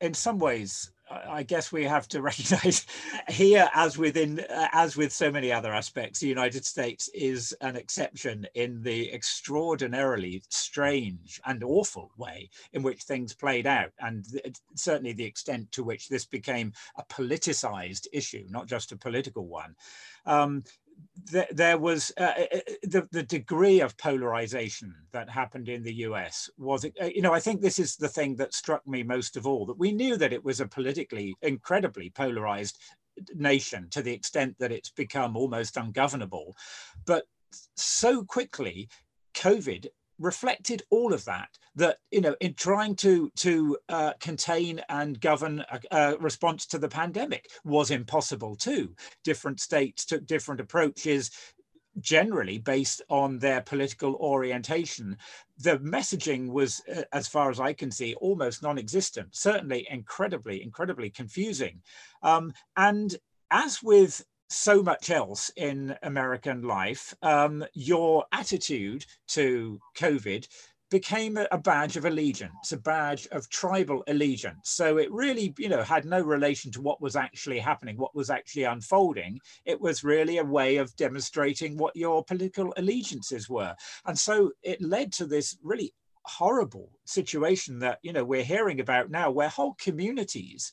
in 0.00 0.14
some 0.14 0.38
ways, 0.38 0.92
I 1.10 1.42
guess 1.42 1.72
we 1.72 1.84
have 1.84 2.06
to 2.08 2.22
recognize 2.22 2.86
here, 3.28 3.68
as 3.74 3.98
within 3.98 4.40
uh, 4.40 4.68
as 4.72 4.96
with 4.96 5.12
so 5.12 5.30
many 5.30 5.50
other 5.52 5.72
aspects, 5.72 6.20
the 6.20 6.28
United 6.28 6.64
States 6.64 7.08
is 7.14 7.54
an 7.60 7.76
exception 7.76 8.46
in 8.54 8.82
the 8.82 9.12
extraordinarily 9.12 10.42
strange 10.48 11.40
and 11.46 11.64
awful 11.64 12.10
way 12.16 12.48
in 12.72 12.82
which 12.82 13.02
things 13.02 13.34
played 13.34 13.66
out, 13.66 13.90
and 14.00 14.24
certainly 14.74 15.12
the 15.12 15.24
extent 15.24 15.70
to 15.72 15.82
which 15.82 16.08
this 16.08 16.24
became 16.24 16.72
a 16.96 17.04
politicized 17.04 18.06
issue, 18.12 18.44
not 18.48 18.66
just 18.66 18.92
a 18.92 18.96
political 18.96 19.46
one. 19.46 19.74
Um, 20.26 20.64
there 21.50 21.78
was 21.78 22.12
uh, 22.18 22.22
uh, 22.22 22.46
uh, 22.54 22.60
the, 22.84 23.08
the 23.10 23.22
degree 23.22 23.80
of 23.80 23.96
polarization 23.98 24.94
that 25.12 25.28
happened 25.28 25.68
in 25.68 25.82
the 25.82 25.94
US 26.06 26.48
was, 26.56 26.84
uh, 26.84 27.04
you 27.04 27.20
know, 27.20 27.32
I 27.32 27.40
think 27.40 27.60
this 27.60 27.78
is 27.78 27.96
the 27.96 28.08
thing 28.08 28.36
that 28.36 28.54
struck 28.54 28.86
me 28.86 29.02
most 29.02 29.36
of 29.36 29.46
all 29.46 29.66
that 29.66 29.78
we 29.78 29.92
knew 29.92 30.16
that 30.16 30.32
it 30.32 30.44
was 30.44 30.60
a 30.60 30.66
politically 30.66 31.34
incredibly 31.42 32.10
polarized 32.10 32.78
nation 33.34 33.88
to 33.90 34.02
the 34.02 34.12
extent 34.12 34.56
that 34.58 34.72
it's 34.72 34.90
become 34.90 35.36
almost 35.36 35.76
ungovernable. 35.76 36.56
But 37.06 37.24
so 37.76 38.24
quickly, 38.24 38.88
COVID 39.34 39.86
reflected 40.20 40.82
all 40.90 41.12
of 41.12 41.24
that 41.24 41.48
that 41.74 41.96
you 42.10 42.20
know 42.20 42.36
in 42.40 42.54
trying 42.54 42.94
to 42.94 43.30
to 43.36 43.76
uh, 43.88 44.12
contain 44.20 44.80
and 44.88 45.20
govern 45.20 45.64
a, 45.70 45.80
a, 45.90 46.18
response 46.18 46.66
to 46.66 46.78
the 46.78 46.88
pandemic 46.88 47.48
was 47.64 47.90
impossible 47.90 48.54
too. 48.54 48.94
Different 49.24 49.60
states 49.60 50.04
took 50.04 50.26
different 50.26 50.60
approaches 50.60 51.30
generally 51.98 52.58
based 52.58 53.02
on 53.08 53.38
their 53.38 53.60
political 53.62 54.14
orientation. 54.16 55.16
The 55.58 55.78
messaging 55.78 56.48
was 56.48 56.80
uh, 56.94 57.02
as 57.12 57.26
far 57.26 57.50
as 57.50 57.58
i 57.58 57.72
can 57.72 57.90
see 57.90 58.14
almost 58.14 58.62
non-existent 58.62 59.34
certainly 59.34 59.86
incredibly 59.90 60.62
incredibly 60.62 61.10
confusing. 61.10 61.80
Um, 62.22 62.52
and 62.76 63.16
as 63.50 63.82
with 63.82 64.24
so 64.50 64.82
much 64.82 65.10
else 65.10 65.50
in 65.56 65.96
American 66.02 66.62
life, 66.62 67.14
um, 67.22 67.64
your 67.72 68.24
attitude 68.32 69.06
to 69.28 69.80
COVID 69.96 70.46
became 70.90 71.38
a 71.38 71.58
badge 71.58 71.96
of 71.96 72.04
allegiance, 72.04 72.72
a 72.72 72.76
badge 72.76 73.28
of 73.28 73.48
tribal 73.48 74.02
allegiance. 74.08 74.70
So 74.70 74.98
it 74.98 75.10
really, 75.12 75.54
you 75.56 75.68
know, 75.68 75.84
had 75.84 76.04
no 76.04 76.20
relation 76.20 76.72
to 76.72 76.82
what 76.82 77.00
was 77.00 77.14
actually 77.14 77.60
happening, 77.60 77.96
what 77.96 78.14
was 78.14 78.28
actually 78.28 78.64
unfolding. 78.64 79.38
It 79.64 79.80
was 79.80 80.02
really 80.02 80.38
a 80.38 80.44
way 80.44 80.78
of 80.78 80.94
demonstrating 80.96 81.76
what 81.76 81.94
your 81.94 82.24
political 82.24 82.74
allegiances 82.76 83.48
were. 83.48 83.76
And 84.04 84.18
so 84.18 84.50
it 84.64 84.82
led 84.82 85.12
to 85.12 85.26
this 85.26 85.56
really 85.62 85.94
horrible 86.24 86.90
situation 87.04 87.78
that, 87.78 88.00
you 88.02 88.12
know, 88.12 88.24
we're 88.24 88.42
hearing 88.42 88.80
about 88.80 89.10
now, 89.10 89.30
where 89.30 89.48
whole 89.48 89.74
communities 89.74 90.72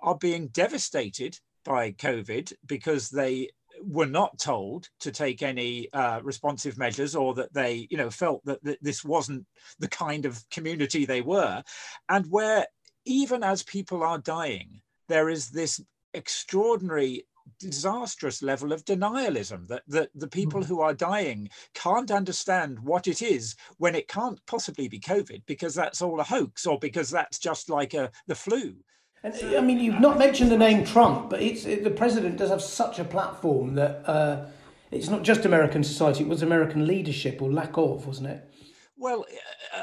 are 0.00 0.18
being 0.18 0.48
devastated 0.48 1.38
by 1.64 1.92
COVID 1.92 2.52
because 2.66 3.10
they 3.10 3.50
were 3.82 4.06
not 4.06 4.38
told 4.38 4.88
to 5.00 5.10
take 5.10 5.42
any 5.42 5.90
uh, 5.92 6.20
responsive 6.22 6.78
measures 6.78 7.14
or 7.14 7.34
that 7.34 7.52
they 7.52 7.86
you 7.90 7.96
know 7.96 8.10
felt 8.10 8.44
that, 8.44 8.62
that 8.64 8.82
this 8.82 9.04
wasn't 9.04 9.44
the 9.78 9.88
kind 9.88 10.26
of 10.26 10.42
community 10.50 11.04
they 11.04 11.20
were 11.20 11.62
and 12.08 12.30
where 12.30 12.66
even 13.04 13.42
as 13.42 13.62
people 13.62 14.02
are 14.02 14.18
dying 14.18 14.80
there 15.08 15.28
is 15.28 15.50
this 15.50 15.80
extraordinary 16.14 17.26
disastrous 17.58 18.40
level 18.40 18.72
of 18.72 18.84
denialism 18.84 19.66
that, 19.66 19.82
that 19.88 20.10
the 20.14 20.28
people 20.28 20.60
mm. 20.60 20.66
who 20.66 20.80
are 20.80 20.94
dying 20.94 21.48
can't 21.74 22.10
understand 22.10 22.78
what 22.78 23.08
it 23.08 23.20
is 23.20 23.56
when 23.78 23.94
it 23.94 24.06
can't 24.06 24.44
possibly 24.46 24.88
be 24.88 25.00
covid 25.00 25.42
because 25.46 25.74
that's 25.74 26.02
all 26.02 26.20
a 26.20 26.24
hoax 26.24 26.66
or 26.66 26.78
because 26.78 27.10
that's 27.10 27.38
just 27.38 27.68
like 27.68 27.94
a 27.94 28.10
the 28.28 28.34
flu 28.34 28.74
and 29.22 29.34
I 29.56 29.60
mean, 29.60 29.78
you've 29.78 30.00
not 30.00 30.18
mentioned 30.18 30.50
the 30.50 30.58
name 30.58 30.84
Trump, 30.84 31.30
but 31.30 31.40
it's 31.40 31.64
it, 31.64 31.84
the 31.84 31.90
president 31.90 32.38
does 32.38 32.50
have 32.50 32.62
such 32.62 32.98
a 32.98 33.04
platform 33.04 33.74
that 33.76 34.08
uh, 34.08 34.46
it's 34.90 35.08
not 35.08 35.22
just 35.22 35.44
American 35.44 35.84
society; 35.84 36.24
it 36.24 36.28
was 36.28 36.42
American 36.42 36.86
leadership 36.86 37.40
or 37.40 37.52
lack 37.52 37.76
of, 37.78 38.06
wasn't 38.06 38.28
it? 38.28 38.48
Well, 38.96 39.24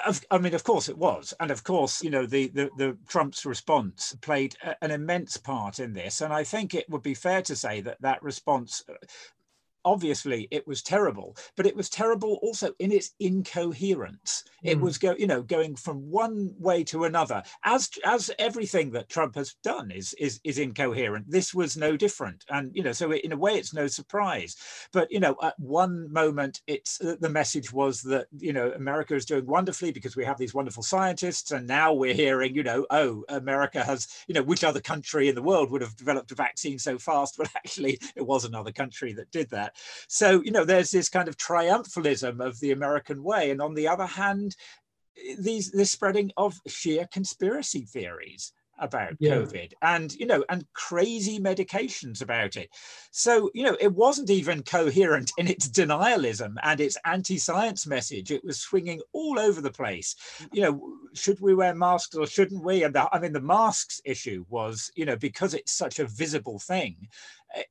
uh, 0.06 0.14
I 0.32 0.38
mean, 0.38 0.54
of 0.54 0.64
course 0.64 0.88
it 0.88 0.98
was, 0.98 1.34
and 1.40 1.52
of 1.52 1.64
course, 1.64 2.04
you 2.04 2.10
know, 2.10 2.26
the 2.26 2.48
the, 2.50 2.70
the 2.78 2.98
Trump's 3.08 3.46
response 3.46 4.16
played 4.22 4.56
an 4.82 4.92
immense 4.92 5.38
part 5.38 5.80
in 5.80 5.94
this, 5.94 6.22
and 6.22 6.34
I 6.34 6.44
think 6.44 6.74
it 6.74 6.90
would 6.90 7.04
be 7.04 7.14
fair 7.14 7.42
to 7.44 7.56
say 7.56 7.82
that 7.82 8.02
that 8.02 8.22
response 8.22 8.84
obviously 9.86 10.48
it 10.52 10.66
was 10.68 10.82
terrible 10.82 11.36
but 11.56 11.66
it 11.66 11.76
was 11.76 11.90
terrible 11.90 12.40
also 12.42 12.74
in 12.80 12.92
its 12.92 13.12
incoherence. 13.20 14.44
Mm. 14.64 14.72
it 14.72 14.78
hmm. 14.78 14.84
was 14.84 14.98
go 14.98 15.16
you 15.18 15.28
know 15.28 15.42
going 15.42 15.76
from 15.76 15.98
one 16.10 16.54
way 16.58 16.84
to 16.86 17.06
another. 17.06 17.44
As 17.64 17.90
as 18.06 18.32
everything 18.40 18.92
that 18.92 19.10
trump 19.10 19.36
has 19.36 19.56
done 19.64 19.92
is 19.92 20.14
is 20.20 20.40
is 20.44 20.58
incoherent 20.58 21.30
this 21.30 21.54
was 21.54 21.78
no 21.78 21.96
different. 21.98 22.46
And 22.50 22.72
you 22.76 22.84
know 22.84 22.92
so 22.92 23.12
in 23.12 23.32
a 23.32 23.38
way 23.38 23.56
it's 23.56 23.74
no 23.74 23.88
surprise. 23.88 24.56
But 24.92 25.12
you 25.12 25.20
know 25.20 25.36
at 25.42 25.60
one 25.60 26.12
moment 26.12 26.62
it's 26.68 26.98
the 26.98 27.30
message 27.30 27.72
was 27.72 28.02
that 28.04 28.28
you 28.38 28.54
know 28.54 28.72
america 28.72 29.16
is 29.16 29.26
doing 29.26 29.46
wonderfully 29.46 29.92
because 29.92 30.16
we 30.16 30.26
have 30.26 30.38
these 30.38 30.54
wonderful 30.54 30.84
scientists 30.84 31.52
and 31.52 31.68
now 31.68 31.94
we're 31.94 32.14
hearing 32.14 32.56
you 32.56 32.64
know 32.64 32.86
oh 32.90 33.24
america 33.30 33.84
has 33.84 34.08
you 34.28 34.34
know 34.34 34.44
which 34.44 34.64
other 34.64 34.82
country 34.82 35.30
in 35.30 35.36
the 35.36 35.42
world 35.42 35.72
would 35.72 35.82
have 35.82 35.96
developed 35.96 36.32
a 36.32 36.36
vaccine 36.36 36.80
so 36.80 36.98
fast? 36.98 37.38
But 37.40 37.50
actually 37.56 38.00
it 38.16 38.26
was 38.26 38.44
another 38.44 38.72
country 38.72 39.14
that 39.14 39.32
did 39.32 39.50
that 39.52 39.69
so, 40.08 40.42
you 40.44 40.52
know, 40.52 40.66
there's 40.66 40.92
this 40.92 41.10
kind 41.10 41.28
of 41.28 41.38
triumphalism 41.38 42.46
of 42.46 42.60
the 42.60 42.72
American 42.72 43.24
way. 43.24 43.52
And 43.52 43.62
on 43.62 43.74
the 43.74 43.88
other 43.88 44.06
hand, 44.06 44.56
these 45.38 45.72
this 45.72 45.92
spreading 45.92 46.32
of 46.38 46.60
sheer 46.68 47.08
conspiracy 47.12 47.82
theories 47.82 48.54
about 48.80 49.14
yeah. 49.20 49.36
COVID 49.36 49.74
and, 49.82 50.14
you 50.14 50.26
know, 50.26 50.44
and 50.50 50.66
crazy 50.74 51.40
medications 51.40 52.22
about 52.22 52.56
it. 52.56 52.70
So, 53.12 53.50
you 53.54 53.64
know, 53.64 53.78
it 53.80 53.94
wasn't 53.94 54.30
even 54.30 54.64
coherent 54.64 55.32
in 55.38 55.48
its 55.48 55.68
denialism 55.68 56.56
and 56.64 56.80
its 56.80 56.98
anti 57.06 57.38
science 57.38 57.86
message. 57.86 58.32
It 58.32 58.44
was 58.44 58.60
swinging 58.60 59.02
all 59.14 59.40
over 59.40 59.62
the 59.62 59.72
place. 59.72 60.16
Mm. 60.40 60.48
You 60.54 60.62
know, 60.62 60.94
should 61.14 61.40
we 61.42 61.54
wear 61.54 61.76
masks 61.76 62.16
or 62.16 62.28
shouldn't 62.28 62.64
we? 62.64 62.84
And 62.84 62.96
the, 62.96 63.14
I 63.14 63.20
mean, 63.20 63.34
the 63.34 63.42
masks 63.42 64.02
issue 64.06 64.46
was, 64.50 64.92
you 64.96 65.06
know, 65.06 65.16
because 65.16 65.54
it's 65.54 65.74
such 65.74 66.00
a 66.00 66.08
visible 66.08 66.60
thing, 66.60 67.08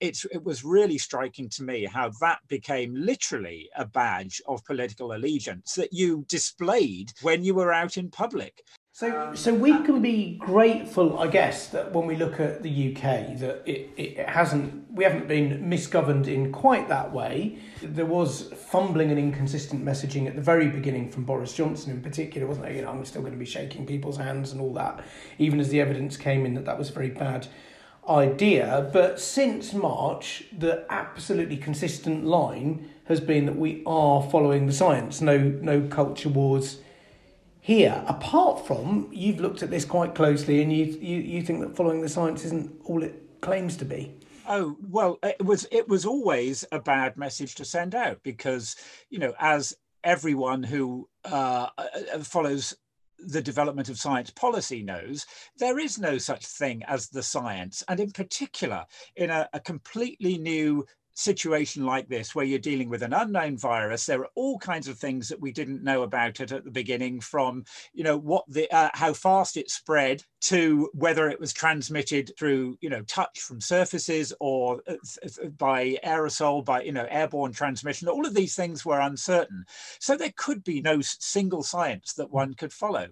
it's, 0.00 0.25
it 0.26 0.44
was 0.44 0.64
really 0.64 0.99
striking 0.99 1.49
to 1.50 1.62
me 1.62 1.85
how 1.85 2.11
that 2.20 2.40
became 2.49 2.94
literally 2.94 3.68
a 3.76 3.85
badge 3.85 4.42
of 4.47 4.64
political 4.64 5.12
allegiance 5.12 5.75
that 5.75 5.92
you 5.92 6.25
displayed 6.28 7.12
when 7.23 7.44
you 7.44 7.54
were 7.54 7.73
out 7.73 7.97
in 7.97 8.11
public. 8.11 8.64
So, 8.99 9.32
so 9.35 9.54
we 9.54 9.70
can 9.85 10.02
be 10.02 10.38
grateful, 10.40 11.20
I 11.20 11.28
guess, 11.28 11.68
that 11.68 11.92
when 11.92 12.08
we 12.08 12.16
look 12.16 12.40
at 12.40 12.64
the 12.64 12.88
UK, 12.88 13.38
that 13.38 13.62
it, 13.64 13.90
it 13.97 14.28
hasn't, 14.28 14.90
we 14.90 15.04
haven't 15.04 15.28
been 15.28 15.70
misgoverned 15.70 16.26
in 16.26 16.50
quite 16.50 16.88
that 16.88 17.12
way. 17.12 17.58
There 17.80 18.06
was 18.06 18.52
fumbling 18.54 19.11
and 19.11 19.18
inconsistent 19.20 19.85
messaging 19.85 20.26
at 20.26 20.35
the 20.35 20.42
very 20.42 20.66
beginning 20.66 21.12
from 21.12 21.23
Boris 21.23 21.52
Johnson 21.52 21.92
in 21.92 22.02
particular, 22.02 22.49
wasn't 22.49 22.66
there? 22.66 22.75
You 22.75 22.82
know, 22.82 22.90
I'm 22.90 23.04
still 23.04 23.20
going 23.20 23.35
to 23.35 23.38
be 23.38 23.44
shaking 23.44 23.87
people's 23.87 24.16
hands 24.16 24.50
and 24.50 24.61
all 24.61 24.75
that, 24.75 25.04
even 25.38 25.61
as 25.61 25.68
the 25.68 25.80
evidence 25.80 26.16
came 26.16 26.44
in 26.44 26.54
that 26.54 26.64
that 26.64 26.76
was 26.76 26.90
very 26.90 27.11
bad 27.11 27.47
idea. 28.08 28.88
But 28.92 29.20
since 29.20 29.72
March, 29.72 30.44
the 30.56 30.86
absolutely 30.90 31.56
consistent 31.56 32.24
line 32.24 32.90
has 33.04 33.20
been 33.20 33.46
that 33.46 33.56
we 33.56 33.82
are 33.86 34.22
following 34.22 34.66
the 34.66 34.72
science. 34.72 35.20
No, 35.20 35.38
no 35.38 35.82
culture 35.88 36.28
wars 36.28 36.78
here. 37.60 38.02
Apart 38.06 38.66
from 38.66 39.08
you've 39.12 39.40
looked 39.40 39.62
at 39.62 39.70
this 39.70 39.84
quite 39.84 40.14
closely, 40.14 40.62
and 40.62 40.72
you 40.72 40.84
you, 40.84 41.16
you 41.18 41.42
think 41.42 41.60
that 41.60 41.76
following 41.76 42.00
the 42.00 42.08
science 42.08 42.44
isn't 42.44 42.80
all 42.84 43.02
it 43.02 43.40
claims 43.40 43.76
to 43.78 43.84
be. 43.84 44.14
Oh 44.48 44.76
well, 44.88 45.18
it 45.22 45.44
was 45.44 45.66
it 45.70 45.88
was 45.88 46.06
always 46.06 46.64
a 46.72 46.78
bad 46.78 47.16
message 47.16 47.54
to 47.56 47.64
send 47.64 47.94
out 47.94 48.22
because 48.22 48.76
you 49.10 49.18
know 49.18 49.34
as 49.38 49.76
everyone 50.04 50.62
who 50.62 51.08
uh, 51.24 51.68
uh 51.76 52.18
follows 52.20 52.74
the 53.18 53.42
development 53.42 53.88
of 53.88 53.98
science 53.98 54.30
policy 54.30 54.82
knows 54.82 55.26
there 55.58 55.78
is 55.78 55.98
no 55.98 56.18
such 56.18 56.46
thing 56.46 56.82
as 56.84 57.08
the 57.08 57.22
science. 57.22 57.82
And 57.88 58.00
in 58.00 58.10
particular 58.10 58.84
in 59.16 59.30
a, 59.30 59.48
a 59.52 59.60
completely 59.60 60.38
new 60.38 60.87
situation 61.18 61.84
like 61.84 62.08
this, 62.08 62.34
where 62.34 62.44
you're 62.44 62.58
dealing 62.60 62.88
with 62.88 63.02
an 63.02 63.12
unknown 63.12 63.58
virus, 63.58 64.06
there 64.06 64.20
are 64.20 64.30
all 64.37 64.58
kinds 64.58 64.87
of 64.87 64.98
things 64.98 65.28
that 65.28 65.40
we 65.40 65.50
didn't 65.50 65.82
know 65.82 66.02
about 66.02 66.38
it 66.40 66.52
at 66.52 66.64
the 66.64 66.70
beginning, 66.70 67.20
from 67.20 67.64
you 67.92 68.04
know 68.04 68.16
what 68.16 68.44
the 68.48 68.70
uh, 68.70 68.90
how 68.94 69.12
fast 69.12 69.56
it 69.56 69.70
spread 69.70 70.22
to 70.40 70.88
whether 70.94 71.28
it 71.28 71.40
was 71.40 71.52
transmitted 71.52 72.30
through 72.38 72.78
you 72.80 72.88
know 72.88 73.02
touch 73.02 73.40
from 73.40 73.60
surfaces 73.60 74.32
or 74.40 74.80
uh, 74.88 74.94
by 75.56 75.98
aerosol, 76.04 76.64
by 76.64 76.82
you 76.82 76.92
know 76.92 77.06
airborne 77.10 77.52
transmission. 77.52 78.08
All 78.08 78.26
of 78.26 78.34
these 78.34 78.54
things 78.54 78.84
were 78.84 79.00
uncertain, 79.00 79.64
so 79.98 80.16
there 80.16 80.32
could 80.37 80.62
be 80.62 80.80
no 80.80 81.00
single 81.02 81.64
science 81.64 82.14
that 82.14 82.30
one 82.30 82.54
could 82.54 82.72
follow. 82.72 83.08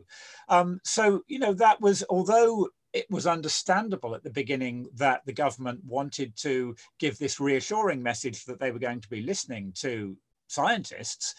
Um, 0.49 0.81
so 0.85 1.23
you 1.27 1.41
know 1.41 1.55
that 1.55 1.81
was 1.81 2.05
although 2.09 2.69
it 2.97 3.11
was 3.11 3.27
understandable 3.27 4.15
at 4.15 4.23
the 4.23 4.31
beginning 4.31 4.87
that 4.95 5.21
the 5.27 5.33
government 5.33 5.79
wanted 5.85 6.35
to 6.35 6.75
give 6.99 7.19
this 7.19 7.39
reassuring 7.39 8.03
message 8.03 8.47
that 8.47 8.59
they 8.59 8.71
were 8.71 8.79
going 8.79 9.03
to 9.03 9.09
be 9.11 9.21
listening 9.21 9.71
to 9.75 10.17
scientists 10.49 11.35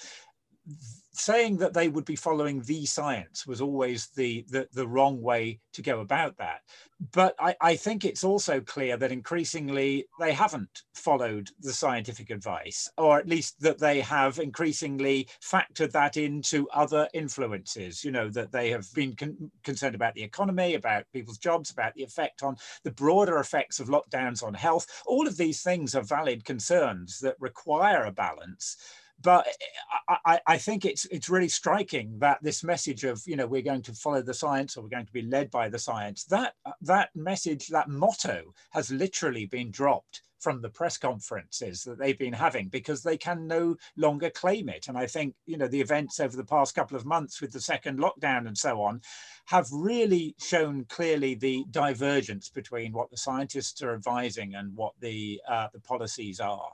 saying 1.27 1.57
that 1.57 1.73
they 1.73 1.89
would 1.89 2.05
be 2.05 2.15
following 2.15 2.61
the 2.61 2.85
science 2.85 3.45
was 3.45 3.59
always 3.59 4.07
the, 4.15 4.45
the, 4.49 4.65
the 4.71 4.87
wrong 4.87 5.21
way 5.21 5.59
to 5.73 5.81
go 5.81 5.99
about 5.99 6.37
that. 6.37 6.61
But 7.11 7.35
I, 7.37 7.53
I 7.59 7.75
think 7.75 8.05
it's 8.05 8.23
also 8.23 8.61
clear 8.61 8.95
that 8.95 9.11
increasingly 9.11 10.05
they 10.21 10.31
haven't 10.31 10.83
followed 10.95 11.49
the 11.59 11.73
scientific 11.73 12.29
advice, 12.29 12.89
or 12.97 13.19
at 13.19 13.27
least 13.27 13.59
that 13.59 13.77
they 13.77 13.99
have 13.99 14.39
increasingly 14.39 15.27
factored 15.43 15.91
that 15.91 16.15
into 16.15 16.65
other 16.69 17.09
influences, 17.13 18.05
you 18.05 18.11
know, 18.11 18.29
that 18.29 18.53
they 18.53 18.69
have 18.69 18.87
been 18.93 19.13
con- 19.13 19.51
concerned 19.65 19.95
about 19.95 20.13
the 20.13 20.23
economy, 20.23 20.75
about 20.75 21.11
people's 21.11 21.37
jobs, 21.37 21.71
about 21.71 21.93
the 21.95 22.03
effect 22.03 22.41
on 22.41 22.55
the 22.85 22.91
broader 22.91 23.37
effects 23.39 23.81
of 23.81 23.89
lockdowns 23.89 24.43
on 24.43 24.53
health. 24.53 24.87
All 25.05 25.27
of 25.27 25.35
these 25.35 25.61
things 25.61 25.93
are 25.93 26.03
valid 26.03 26.45
concerns 26.45 27.19
that 27.19 27.35
require 27.41 28.05
a 28.05 28.13
balance 28.13 28.77
but 29.21 29.47
I, 30.25 30.39
I, 30.45 30.57
think 30.57 30.85
it's 30.85 31.05
it's 31.05 31.29
really 31.29 31.49
striking 31.49 32.19
that 32.19 32.41
this 32.43 32.63
message 32.63 33.03
of 33.03 33.21
you 33.25 33.35
know 33.35 33.47
we're 33.47 33.61
going 33.61 33.81
to 33.83 33.93
follow 33.93 34.21
the 34.21 34.33
science 34.33 34.77
or 34.77 34.83
we're 34.83 34.89
going 34.89 35.07
to 35.07 35.13
be 35.13 35.23
led 35.23 35.49
by 35.49 35.69
the 35.69 35.79
science 35.79 36.23
that 36.25 36.53
that 36.81 37.09
message 37.15 37.67
that 37.69 37.89
motto 37.89 38.53
has 38.71 38.91
literally 38.91 39.45
been 39.45 39.71
dropped 39.71 40.21
from 40.39 40.61
the 40.61 40.69
press 40.69 40.97
conferences 40.97 41.83
that 41.83 41.97
they've 41.97 42.19
been 42.19 42.33
having 42.33 42.67
because 42.67 43.01
they 43.01 43.17
can 43.17 43.47
no 43.47 43.75
longer 43.95 44.29
claim 44.29 44.69
it. 44.69 44.87
And 44.87 44.97
i 44.97 45.07
think 45.07 45.33
you 45.45 45.57
know 45.57 45.67
the 45.67 45.81
events 45.81 46.19
over 46.19 46.37
the 46.37 46.43
past 46.45 46.75
couple 46.75 46.95
of 46.95 47.05
months 47.05 47.41
with 47.41 47.51
the 47.51 47.61
second 47.61 47.99
lockdown 47.99 48.47
and 48.47 48.57
so 48.57 48.81
on 48.81 49.01
have 49.45 49.67
really 49.71 50.35
shown 50.39 50.85
clearly 50.89 51.33
the 51.33 51.65
divergence 51.71 52.49
between 52.49 52.93
what 52.93 53.09
the 53.09 53.17
scientists 53.17 53.81
are 53.81 53.93
advising 53.93 54.53
and 54.53 54.75
what 54.75 54.93
the 54.99 55.41
uh, 55.49 55.67
the 55.73 55.79
policies 55.79 56.39
are 56.39 56.71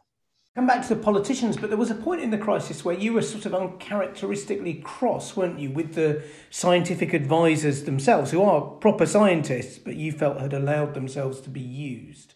Come 0.55 0.67
back 0.67 0.83
to 0.83 0.93
the 0.93 1.01
politicians, 1.01 1.57
but 1.57 1.69
there 1.69 1.79
was 1.79 1.89
a 1.89 1.95
point 1.95 2.21
in 2.21 2.29
the 2.29 2.37
crisis 2.37 2.85
where 2.85 2.95
you 2.95 3.13
were 3.13 3.23
sort 3.23 3.47
of 3.47 3.55
uncharacteristically 3.55 4.75
cross, 4.75 5.35
weren't 5.35 5.57
you, 5.57 5.71
with 5.71 5.95
the 5.95 6.23
scientific 6.51 7.11
advisors 7.13 7.85
themselves, 7.85 8.29
who 8.29 8.43
are 8.43 8.61
proper 8.61 9.07
scientists, 9.07 9.79
but 9.79 9.95
you 9.95 10.11
felt 10.11 10.39
had 10.39 10.53
allowed 10.53 10.93
themselves 10.93 11.41
to 11.41 11.49
be 11.49 11.59
used? 11.59 12.35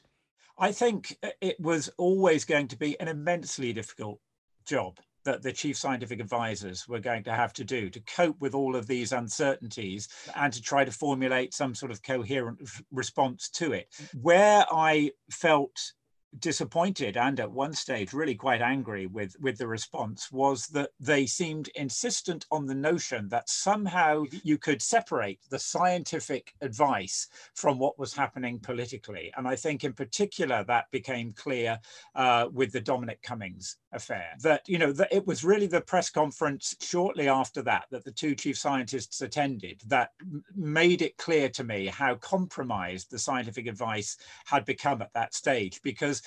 I 0.57 0.71
think 0.71 1.15
uh, 1.21 1.29
it 1.41 1.59
was 1.59 1.91
always 1.99 2.43
going 2.43 2.69
to 2.69 2.75
be 2.75 2.99
an 2.99 3.07
immensely 3.07 3.71
difficult 3.71 4.19
job 4.65 4.99
that 5.23 5.43
the 5.43 5.51
chief 5.51 5.77
scientific 5.77 6.19
advisors 6.19 6.87
were 6.87 6.99
going 6.99 7.23
to 7.25 7.33
have 7.33 7.53
to 7.53 7.63
do 7.63 7.87
to 7.91 7.99
cope 7.99 8.41
with 8.41 8.55
all 8.55 8.75
of 8.75 8.87
these 8.87 9.11
uncertainties 9.11 10.07
and 10.35 10.51
to 10.53 10.61
try 10.61 10.83
to 10.83 10.91
formulate 10.91 11.53
some 11.53 11.75
sort 11.75 11.91
of 11.91 12.01
coherent 12.01 12.59
response 12.91 13.49
to 13.49 13.73
it. 13.73 13.93
Where 14.19 14.65
I 14.71 15.11
felt 15.29 15.91
disappointed 16.39 17.17
and 17.17 17.39
at 17.39 17.51
one 17.51 17.73
stage 17.73 18.13
really 18.13 18.35
quite 18.35 18.61
angry 18.61 19.07
with 19.07 19.35
with 19.39 19.57
the 19.57 19.67
response 19.67 20.31
was 20.31 20.67
that 20.67 20.91
they 20.99 21.25
seemed 21.25 21.69
insistent 21.75 22.45
on 22.51 22.65
the 22.65 22.75
notion 22.75 23.27
that 23.29 23.49
somehow 23.49 24.23
you 24.43 24.57
could 24.57 24.81
separate 24.81 25.39
the 25.49 25.59
scientific 25.59 26.53
advice 26.61 27.27
from 27.55 27.79
what 27.79 27.97
was 27.97 28.13
happening 28.13 28.59
politically. 28.59 29.31
And 29.37 29.47
i 29.47 29.55
think 29.55 29.83
in 29.83 29.93
particular 29.93 30.63
that 30.65 30.85
became 30.91 31.33
clear 31.33 31.79
uh, 32.15 32.47
with 32.51 32.71
the 32.71 32.81
dominic 32.81 33.21
cummings 33.21 33.77
affair 33.93 34.35
that 34.41 34.67
you 34.67 34.77
know 34.77 34.91
that 34.91 35.11
it 35.11 35.25
was 35.25 35.43
really 35.43 35.67
the 35.67 35.79
press 35.79 36.09
conference 36.09 36.75
shortly 36.81 37.29
after 37.29 37.61
that 37.61 37.85
that 37.89 38.03
the 38.03 38.11
two 38.11 38.35
chief 38.35 38.57
scientists 38.57 39.21
attended 39.21 39.81
that 39.87 40.11
made 40.55 41.01
it 41.01 41.15
clear 41.17 41.47
to 41.47 41.63
me 41.63 41.85
how 41.85 42.15
compromised 42.15 43.09
the 43.09 43.19
scientific 43.19 43.65
advice 43.65 44.17
had 44.45 44.65
become 44.65 45.01
at 45.01 45.13
that 45.13 45.33
stage 45.33 45.81
because 45.83 46.21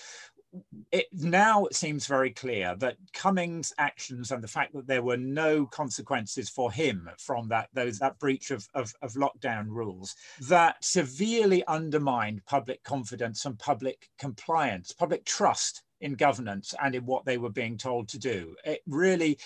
it 0.90 1.06
now 1.12 1.66
seems 1.70 2.06
very 2.06 2.30
clear 2.30 2.74
that 2.76 2.96
Cummings' 3.12 3.72
actions 3.78 4.32
and 4.32 4.42
the 4.42 4.48
fact 4.48 4.72
that 4.74 4.86
there 4.86 5.02
were 5.02 5.16
no 5.16 5.64
consequences 5.66 6.48
for 6.48 6.72
him 6.72 7.08
from 7.18 7.48
that 7.48 7.68
those 7.72 7.98
that 8.00 8.18
breach 8.18 8.50
of, 8.50 8.66
of, 8.74 8.92
of, 9.02 9.12
lockdown 9.12 9.66
rules 9.68 10.16
that 10.40 10.84
severely 10.84 11.64
undermined 11.66 12.44
public 12.46 12.82
confidence 12.82 13.44
and 13.44 13.58
public 13.58 14.08
compliance, 14.18 14.92
public 14.92 15.24
trust 15.24 15.82
in 16.00 16.14
governance 16.14 16.74
and 16.82 16.94
in 16.94 17.04
what 17.06 17.24
they 17.24 17.38
were 17.38 17.50
being 17.50 17.76
told 17.76 18.08
to 18.08 18.18
do. 18.18 18.56
It 18.64 18.82
really 18.86 19.38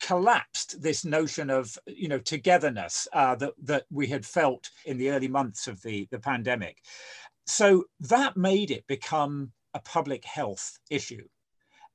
collapsed 0.00 0.82
this 0.82 1.04
notion 1.04 1.50
of 1.50 1.78
you 1.86 2.08
know 2.08 2.18
togetherness 2.18 3.06
uh, 3.12 3.34
that 3.36 3.52
that 3.62 3.84
we 3.90 4.06
had 4.06 4.26
felt 4.26 4.70
in 4.84 4.98
the 4.98 5.10
early 5.10 5.28
months 5.28 5.68
of 5.68 5.80
the 5.82 6.08
the 6.10 6.18
pandemic. 6.18 6.78
So 7.46 7.84
that 8.00 8.36
made 8.36 8.70
it 8.70 8.86
become 8.86 9.52
a 9.74 9.80
public 9.80 10.24
health 10.24 10.78
issue. 10.90 11.26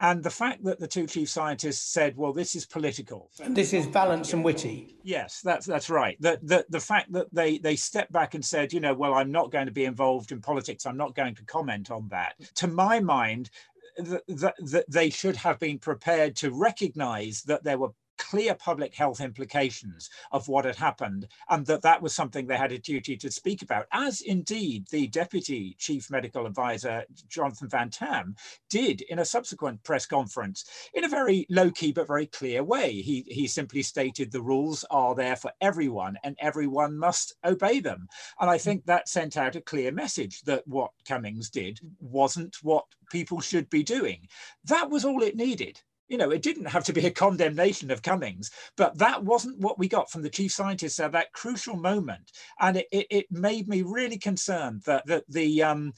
And 0.04 0.22
the 0.22 0.30
fact 0.30 0.66
that 0.66 0.80
the 0.80 0.88
two 0.88 1.08
chief 1.08 1.30
scientists 1.30 1.82
said, 1.82 2.18
"Well, 2.18 2.34
this 2.34 2.56
is 2.56 2.66
political," 2.66 3.32
and 3.42 3.56
this 3.56 3.72
is 3.72 3.86
Vallance 3.86 4.34
and 4.34 4.44
Whitty. 4.44 4.98
Yes, 5.02 5.39
that's 5.42 5.66
that's 5.66 5.89
right. 5.89 6.18
The, 6.20 6.39
the 6.44 6.66
the 6.70 6.82
fact 6.82 7.13
that 7.13 7.34
they 7.34 7.58
they 7.58 7.78
stepped 7.78 8.12
back 8.12 8.34
and 8.34 8.44
said, 8.44 8.74
"You 8.74 8.82
know, 8.82 8.94
well, 8.94 9.13
I'm 9.13 9.32
not 9.32 9.50
going 9.50 9.66
to 9.66 9.72
be 9.72 9.86
involved 9.86 10.34
in 10.34 10.42
politics. 10.42 10.86
I'm 10.86 10.98
not 10.98 11.16
going 11.16 11.36
to 11.36 11.46
comment 11.46 11.89
on 11.89 12.10
that." 12.10 12.34
To 12.56 12.68
my 12.68 13.00
mind, 13.00 13.50
that, 13.98 14.56
that 14.60 14.86
they 14.89 15.10
should 15.10 15.38
have 15.38 15.58
been 15.58 15.80
prepared 15.80 16.36
to 16.38 16.52
recognize 16.52 17.44
that 17.44 17.63
there 17.63 17.78
were 17.78 17.94
clear 18.34 18.56
public 18.56 18.96
health 18.96 19.22
implications 19.22 20.10
of 20.32 20.48
what 20.48 20.65
had 20.65 20.76
happened, 20.76 21.28
and 21.52 21.67
that 21.67 21.84
that 21.84 22.02
was 22.02 22.15
something 22.15 22.48
they 22.48 22.58
had 22.58 22.72
a 22.72 22.80
duty 22.80 23.15
to 23.15 23.30
speak 23.30 23.62
about, 23.62 23.86
as 23.91 24.22
indeed 24.22 24.88
the 24.89 25.06
deputy 25.06 25.76
chief 25.78 26.10
medical 26.10 26.48
advisor, 26.48 27.04
Jonathan 27.30 27.69
Van 27.69 27.91
Tam, 27.91 28.36
did 28.72 29.02
in 29.02 29.19
a 29.19 29.26
subsequent 29.26 29.84
press 29.84 30.08
conference 30.08 30.65
in 30.96 31.04
a 31.04 31.08
very 31.08 31.46
low 31.52 31.69
key 31.69 31.91
but 31.91 32.08
very 32.08 32.26
clear 32.26 32.63
way. 32.63 32.93
He, 32.93 33.24
he 33.28 33.46
simply 33.46 33.84
stated 33.84 34.32
the 34.32 34.41
rules 34.41 34.84
are 34.89 35.13
there 35.13 35.36
for 35.36 35.52
everyone 35.62 36.17
and 36.24 36.36
everyone 36.39 36.98
must 36.98 37.36
obey 37.46 37.82
them. 37.82 38.08
And 38.39 38.50
I 38.50 38.58
think 38.58 38.84
that 38.88 39.10
sent 39.10 39.38
out 39.38 39.56
a 39.56 39.62
clear 39.62 39.91
message 39.91 40.41
that 40.46 40.67
what 40.67 40.89
Cummings 41.08 41.52
did 41.52 41.80
wasn't 42.00 42.56
what 42.63 42.86
people 43.12 43.41
should 43.41 43.69
be 43.69 43.84
doing. 43.84 44.28
That 44.63 44.89
was 44.89 45.06
all 45.06 45.22
it 45.22 45.36
needed 45.36 45.80
you 46.08 46.18
know, 46.18 46.32
it 46.32 46.42
didn't 46.42 46.66
have 46.66 46.84
to 46.86 46.94
be 46.94 47.06
a 47.06 47.12
condemnation 47.12 47.89
of 47.89 48.02
Cummings, 48.02 48.52
but 48.78 48.98
that 48.98 49.24
wasn't 49.24 49.60
what 49.60 49.80
we 49.80 49.88
got 49.88 50.12
from 50.12 50.22
the 50.22 50.30
chief 50.30 50.52
scientist 50.52 51.00
at 51.00 51.12
that 51.13 51.34
crucial 51.34 51.76
moment. 51.76 52.32
And 52.60 52.78
it, 52.78 52.88
it, 52.92 53.08
it 53.10 53.26
made 53.32 53.68
me 53.68 53.82
really 53.82 54.18
concerned 54.18 54.82
that, 54.86 55.06
that 55.08 55.24
the, 55.30 55.63
um, 55.63 55.94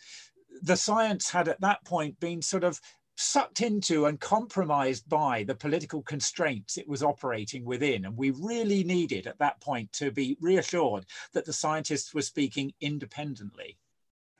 the 0.62 0.78
science 0.78 1.30
had 1.30 1.48
at 1.48 1.62
that 1.62 1.84
point 1.86 2.20
been 2.20 2.41
sort 2.41 2.63
of 2.63 2.80
sucked 3.18 3.62
into 3.62 4.06
and 4.06 4.20
compromised 4.20 5.08
by 5.08 5.44
the 5.44 5.56
political 5.56 6.02
constraints 6.02 6.78
it 6.78 6.88
was 6.88 7.02
operating 7.02 7.63
within. 7.63 8.06
And 8.06 8.18
we 8.18 8.32
really 8.32 8.84
needed 8.84 9.26
at 9.26 9.39
that 9.39 9.60
point 9.62 9.91
to 9.94 10.12
be 10.12 10.38
reassured 10.41 11.06
that 11.34 11.46
the 11.46 11.54
scientists 11.54 12.13
were 12.13 12.22
speaking 12.22 12.74
independently. 12.82 13.78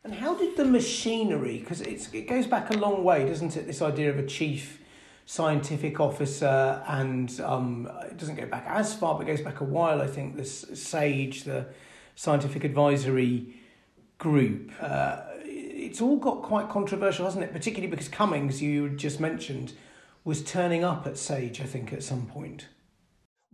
And 0.04 0.14
how 0.14 0.36
did 0.36 0.56
the 0.56 0.66
machinery, 0.66 1.60
because 1.60 1.82
it 1.82 2.28
goes 2.28 2.46
back 2.46 2.70
a 2.70 2.78
long 2.78 3.04
way, 3.04 3.26
doesn't 3.26 3.58
it? 3.58 3.66
This 3.66 3.82
idea 3.82 4.10
of 4.10 4.20
a 4.20 4.26
chief 4.26 4.80
scientific 5.26 6.00
officer, 6.00 6.84
and 6.88 7.40
um, 7.42 7.90
it 8.06 8.18
doesn't 8.18 8.36
go 8.36 8.46
back 8.46 8.66
as 8.68 8.94
far, 8.94 9.18
but 9.18 9.26
goes 9.26 9.42
back 9.42 9.60
a 9.60 9.64
while. 9.64 10.02
I 10.02 10.08
think 10.08 10.36
this 10.36 10.66
SAGE, 10.74 11.44
the 11.44 11.68
Scientific 12.16 12.64
Advisory 12.64 13.56
Group, 14.18 14.72
uh, 14.80 15.22
it's 15.44 16.00
all 16.00 16.18
got 16.18 16.42
quite 16.44 16.70
controversial, 16.70 17.26
hasn't 17.26 17.44
it? 17.44 17.52
Particularly 17.52 17.90
because 17.90 18.08
Cummings, 18.08 18.62
you 18.62 18.90
just 18.90 19.20
mentioned, 19.20 19.74
was 20.24 20.44
turning 20.44 20.84
up 20.84 21.06
at 21.08 21.18
Sage, 21.18 21.60
I 21.60 21.66
think, 21.66 21.92
at 21.92 22.04
some 22.04 22.28
point. 22.28 22.68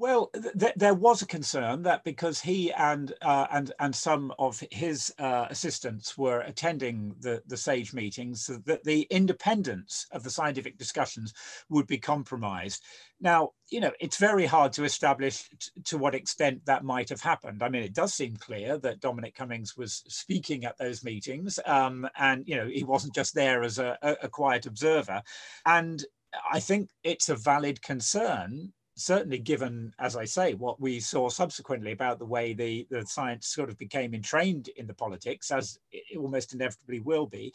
Well, 0.02 0.32
th- 0.60 0.74
there 0.76 0.96
was 0.96 1.22
a 1.22 1.28
concern 1.28 1.84
that 1.84 2.04
because 2.04 2.42
he 2.42 2.74
and 2.74 3.14
uh, 3.22 3.46
and 3.52 3.72
and 3.80 3.96
some 3.96 4.34
of 4.40 4.60
his 4.72 5.14
uh, 5.20 5.46
assistants 5.52 6.18
were 6.18 6.40
attending 6.40 7.14
the 7.20 7.44
the 7.46 7.56
SAGE 7.56 7.94
meetings, 7.94 8.50
that 8.66 8.84
the 8.84 9.04
independence 9.12 10.08
of 10.12 10.24
the 10.24 10.32
scientific 10.32 10.80
discussions 10.80 11.36
would 11.70 11.86
be 11.86 12.00
compromised. 12.00 12.82
Now, 13.20 13.52
you 13.70 13.80
know, 13.80 13.92
it's 14.00 14.18
very 14.18 14.48
hard 14.48 14.74
to 14.74 14.86
establish 14.86 15.48
to 15.84 16.00
what 16.00 16.16
extent 16.16 16.66
that 16.66 16.84
might 16.84 17.10
have 17.10 17.22
happened. 17.22 17.62
I 17.62 17.70
mean, 17.70 17.84
it 17.84 17.94
does 17.94 18.16
seem 18.16 18.38
clear 18.38 18.80
that 18.80 19.02
Dominic 19.02 19.36
Cummings 19.36 19.78
was 19.78 20.04
speaking 20.08 20.66
at 20.66 20.80
those 20.80 21.04
meetings, 21.04 21.60
um, 21.68 22.10
and 22.18 22.44
you 22.48 22.56
know, 22.56 22.66
he 22.68 22.84
wasn't 22.84 23.14
just 23.14 23.36
there 23.36 23.62
as 23.62 23.78
a, 23.78 24.00
a 24.02 24.28
quiet 24.28 24.66
observer, 24.66 25.22
and 25.68 26.04
I 26.52 26.60
think 26.60 26.90
it's 27.04 27.30
a 27.30 27.36
valid 27.36 27.84
concern 27.84 28.74
certainly 29.02 29.40
given, 29.40 29.94
as 30.00 30.16
I 30.16 30.26
say, 30.26 30.54
what 30.54 30.80
we 30.80 31.00
saw 31.00 31.30
subsequently 31.30 31.92
about 31.92 32.20
the 32.20 32.26
way 32.26 32.54
the, 32.54 32.88
the 32.90 33.06
science 33.06 33.48
sort 33.48 33.70
of 33.70 33.78
became 33.78 34.14
entrained 34.14 34.70
in 34.78 34.88
the 34.88 34.94
politics, 34.94 35.52
as 35.52 35.80
it 35.92 36.18
almost 36.18 36.54
inevitably 36.54 37.00
will 37.00 37.26
be, 37.26 37.54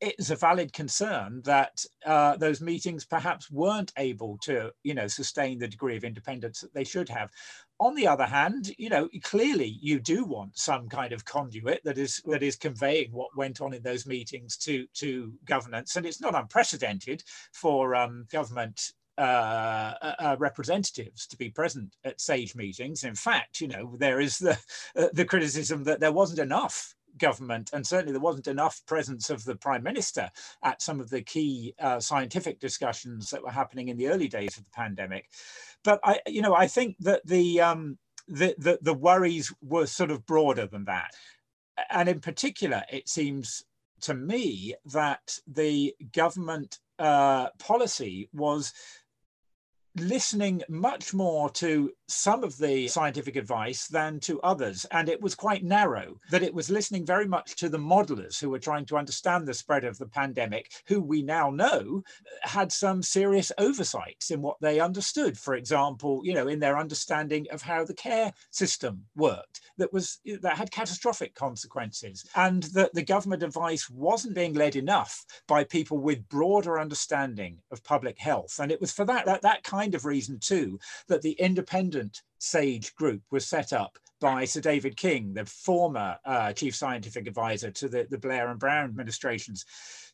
it's 0.00 0.30
a 0.30 0.36
valid 0.36 0.72
concern 0.72 1.40
that 1.44 1.84
uh, 2.04 2.36
those 2.36 2.60
meetings 2.60 3.04
perhaps 3.04 3.50
weren't 3.50 3.92
able 3.96 4.36
to, 4.42 4.70
you 4.82 4.94
know, 4.94 5.06
sustain 5.06 5.58
the 5.58 5.68
degree 5.68 5.96
of 5.96 6.04
independence 6.04 6.60
that 6.60 6.74
they 6.74 6.84
should 6.84 7.08
have. 7.08 7.30
On 7.80 7.94
the 7.94 8.06
other 8.06 8.26
hand, 8.26 8.72
you 8.78 8.90
know, 8.90 9.08
clearly 9.22 9.78
you 9.80 9.98
do 9.98 10.24
want 10.24 10.58
some 10.58 10.88
kind 10.88 11.12
of 11.12 11.24
conduit 11.24 11.82
that 11.84 11.98
is 11.98 12.22
that 12.26 12.42
is 12.42 12.56
conveying 12.56 13.10
what 13.12 13.36
went 13.36 13.60
on 13.60 13.74
in 13.74 13.82
those 13.82 14.06
meetings 14.06 14.56
to 14.58 14.86
to 14.94 15.32
governance, 15.44 15.96
and 15.96 16.06
it's 16.06 16.20
not 16.20 16.34
unprecedented 16.34 17.22
for 17.52 17.94
um, 17.94 18.26
government 18.30 18.92
uh, 19.18 19.94
uh, 20.02 20.14
uh, 20.18 20.36
representatives 20.38 21.26
to 21.26 21.36
be 21.36 21.50
present 21.50 21.96
at 22.04 22.20
SAGE 22.20 22.54
meetings. 22.54 23.04
In 23.04 23.14
fact, 23.14 23.60
you 23.60 23.68
know, 23.68 23.96
there 23.98 24.20
is 24.20 24.38
the 24.38 24.58
uh, 24.96 25.08
the 25.12 25.24
criticism 25.24 25.84
that 25.84 26.00
there 26.00 26.12
wasn't 26.12 26.40
enough 26.40 26.94
government, 27.18 27.70
and 27.72 27.86
certainly 27.86 28.12
there 28.12 28.20
wasn't 28.20 28.46
enough 28.46 28.82
presence 28.86 29.30
of 29.30 29.44
the 29.44 29.56
prime 29.56 29.82
minister 29.82 30.30
at 30.62 30.82
some 30.82 31.00
of 31.00 31.08
the 31.08 31.22
key 31.22 31.74
uh, 31.80 31.98
scientific 31.98 32.60
discussions 32.60 33.30
that 33.30 33.42
were 33.42 33.50
happening 33.50 33.88
in 33.88 33.96
the 33.96 34.08
early 34.08 34.28
days 34.28 34.58
of 34.58 34.64
the 34.64 34.70
pandemic. 34.70 35.30
But 35.82 36.00
I, 36.04 36.20
you 36.26 36.42
know, 36.42 36.54
I 36.54 36.66
think 36.66 36.96
that 37.00 37.26
the 37.26 37.60
um, 37.60 37.98
the, 38.28 38.54
the, 38.58 38.78
the 38.82 38.94
worries 38.94 39.52
were 39.62 39.86
sort 39.86 40.10
of 40.10 40.26
broader 40.26 40.66
than 40.66 40.84
that, 40.84 41.12
and 41.90 42.08
in 42.08 42.20
particular, 42.20 42.82
it 42.92 43.08
seems 43.08 43.64
to 44.02 44.14
me 44.14 44.74
that 44.92 45.38
the 45.46 45.94
government 46.12 46.80
uh, 46.98 47.48
policy 47.58 48.28
was 48.32 48.72
listening 50.00 50.62
much 50.68 51.14
more 51.14 51.50
to 51.50 51.90
some 52.08 52.44
of 52.44 52.56
the 52.58 52.86
scientific 52.88 53.36
advice 53.36 53.86
than 53.88 54.20
to 54.20 54.40
others. 54.42 54.86
And 54.90 55.08
it 55.08 55.20
was 55.20 55.34
quite 55.34 55.64
narrow, 55.64 56.18
that 56.30 56.42
it 56.42 56.54
was 56.54 56.70
listening 56.70 57.04
very 57.04 57.26
much 57.26 57.56
to 57.56 57.68
the 57.68 57.78
modelers 57.78 58.40
who 58.40 58.50
were 58.50 58.58
trying 58.58 58.86
to 58.86 58.96
understand 58.96 59.46
the 59.46 59.54
spread 59.54 59.84
of 59.84 59.98
the 59.98 60.06
pandemic, 60.06 60.70
who 60.86 61.00
we 61.00 61.22
now 61.22 61.50
know 61.50 62.02
uh, 62.44 62.48
had 62.48 62.70
some 62.70 63.02
serious 63.02 63.50
oversights 63.58 64.30
in 64.30 64.40
what 64.40 64.56
they 64.60 64.78
understood. 64.80 65.36
For 65.36 65.54
example, 65.54 66.20
you 66.24 66.34
know, 66.34 66.48
in 66.48 66.60
their 66.60 66.78
understanding 66.78 67.46
of 67.50 67.62
how 67.62 67.84
the 67.84 67.94
care 67.94 68.32
system 68.50 69.04
worked, 69.16 69.60
that 69.78 69.92
was 69.92 70.18
uh, 70.30 70.36
that 70.42 70.56
had 70.56 70.70
catastrophic 70.70 71.34
consequences, 71.34 72.24
and 72.36 72.64
that 72.74 72.94
the 72.94 73.02
government 73.02 73.42
advice 73.42 73.90
wasn't 73.90 74.34
being 74.34 74.54
led 74.54 74.76
enough 74.76 75.24
by 75.48 75.64
people 75.64 75.98
with 75.98 76.28
broader 76.28 76.78
understanding 76.78 77.58
of 77.72 77.82
public 77.82 78.18
health. 78.18 78.58
And 78.60 78.70
it 78.70 78.80
was 78.80 78.92
for 78.92 79.04
that 79.06 79.26
that, 79.26 79.42
that 79.42 79.64
kind 79.64 79.94
of 79.94 80.04
reason 80.04 80.38
too 80.38 80.78
that 81.08 81.22
the 81.22 81.32
independent 81.32 81.95
independent 81.96 82.22
SAGE 82.38 82.94
group 82.94 83.22
was 83.30 83.46
set 83.46 83.72
up 83.72 83.98
by 84.20 84.44
Sir 84.46 84.60
David 84.60 84.96
King, 84.96 85.34
the 85.34 85.44
former 85.44 86.16
uh, 86.24 86.52
chief 86.52 86.74
scientific 86.74 87.26
advisor 87.26 87.70
to 87.70 87.88
the, 87.88 88.06
the 88.10 88.18
Blair 88.18 88.48
and 88.48 88.58
Brown 88.58 88.84
administrations. 88.84 89.64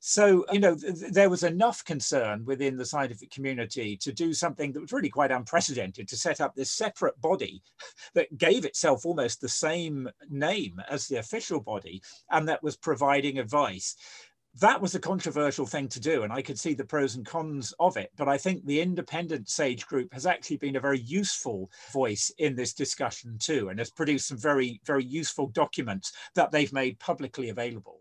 So, 0.01 0.45
you 0.51 0.59
know, 0.59 0.75
th- 0.75 1.12
there 1.12 1.31
was 1.31 1.45
enough 1.45 1.85
concern 1.85 2.45
within 2.45 2.77
the 2.77 2.85
scientific 2.85 3.31
community 3.31 3.97
to 3.99 4.12
do 4.12 4.35
something 4.35 4.73
that 4.73 4.81
was 4.81 4.92
really 4.92 5.09
quite 5.09 5.31
unprecedented 5.31 6.09
to 6.09 6.16
set 6.16 6.40
up 6.40 6.55
this 6.55 6.73
separate 6.73 7.21
body 7.21 7.62
that 8.14 8.37
gave 8.38 8.64
itself 8.64 9.07
almost 9.07 9.40
the 9.40 9.49
same 9.49 10.09
name 10.29 10.83
as 10.88 11.07
the 11.07 11.16
official 11.16 11.61
body 11.61 12.03
and 12.31 12.49
that 12.49 12.62
was 12.62 12.77
providing 12.77 13.38
advice 13.38 13.95
that 14.60 14.80
was 14.80 14.94
a 14.94 15.00
controversial 15.00 15.64
thing 15.64 15.88
to 15.88 16.00
do, 16.00 16.24
and 16.24 16.32
I 16.32 16.42
could 16.42 16.58
see 16.58 16.74
the 16.74 16.84
pros 16.84 17.16
and 17.16 17.24
cons 17.24 17.72
of 17.80 17.96
it. 17.96 18.10
But 18.16 18.28
I 18.28 18.36
think 18.36 18.64
the 18.64 18.80
independent 18.80 19.48
SAGE 19.48 19.86
group 19.86 20.12
has 20.12 20.26
actually 20.26 20.58
been 20.58 20.76
a 20.76 20.80
very 20.80 21.00
useful 21.00 21.70
voice 21.92 22.30
in 22.38 22.54
this 22.54 22.74
discussion 22.74 23.38
too, 23.38 23.70
and 23.70 23.78
has 23.78 23.90
produced 23.90 24.28
some 24.28 24.36
very, 24.36 24.80
very 24.84 25.04
useful 25.04 25.46
documents 25.48 26.12
that 26.34 26.50
they've 26.50 26.72
made 26.72 26.98
publicly 26.98 27.48
available. 27.48 28.00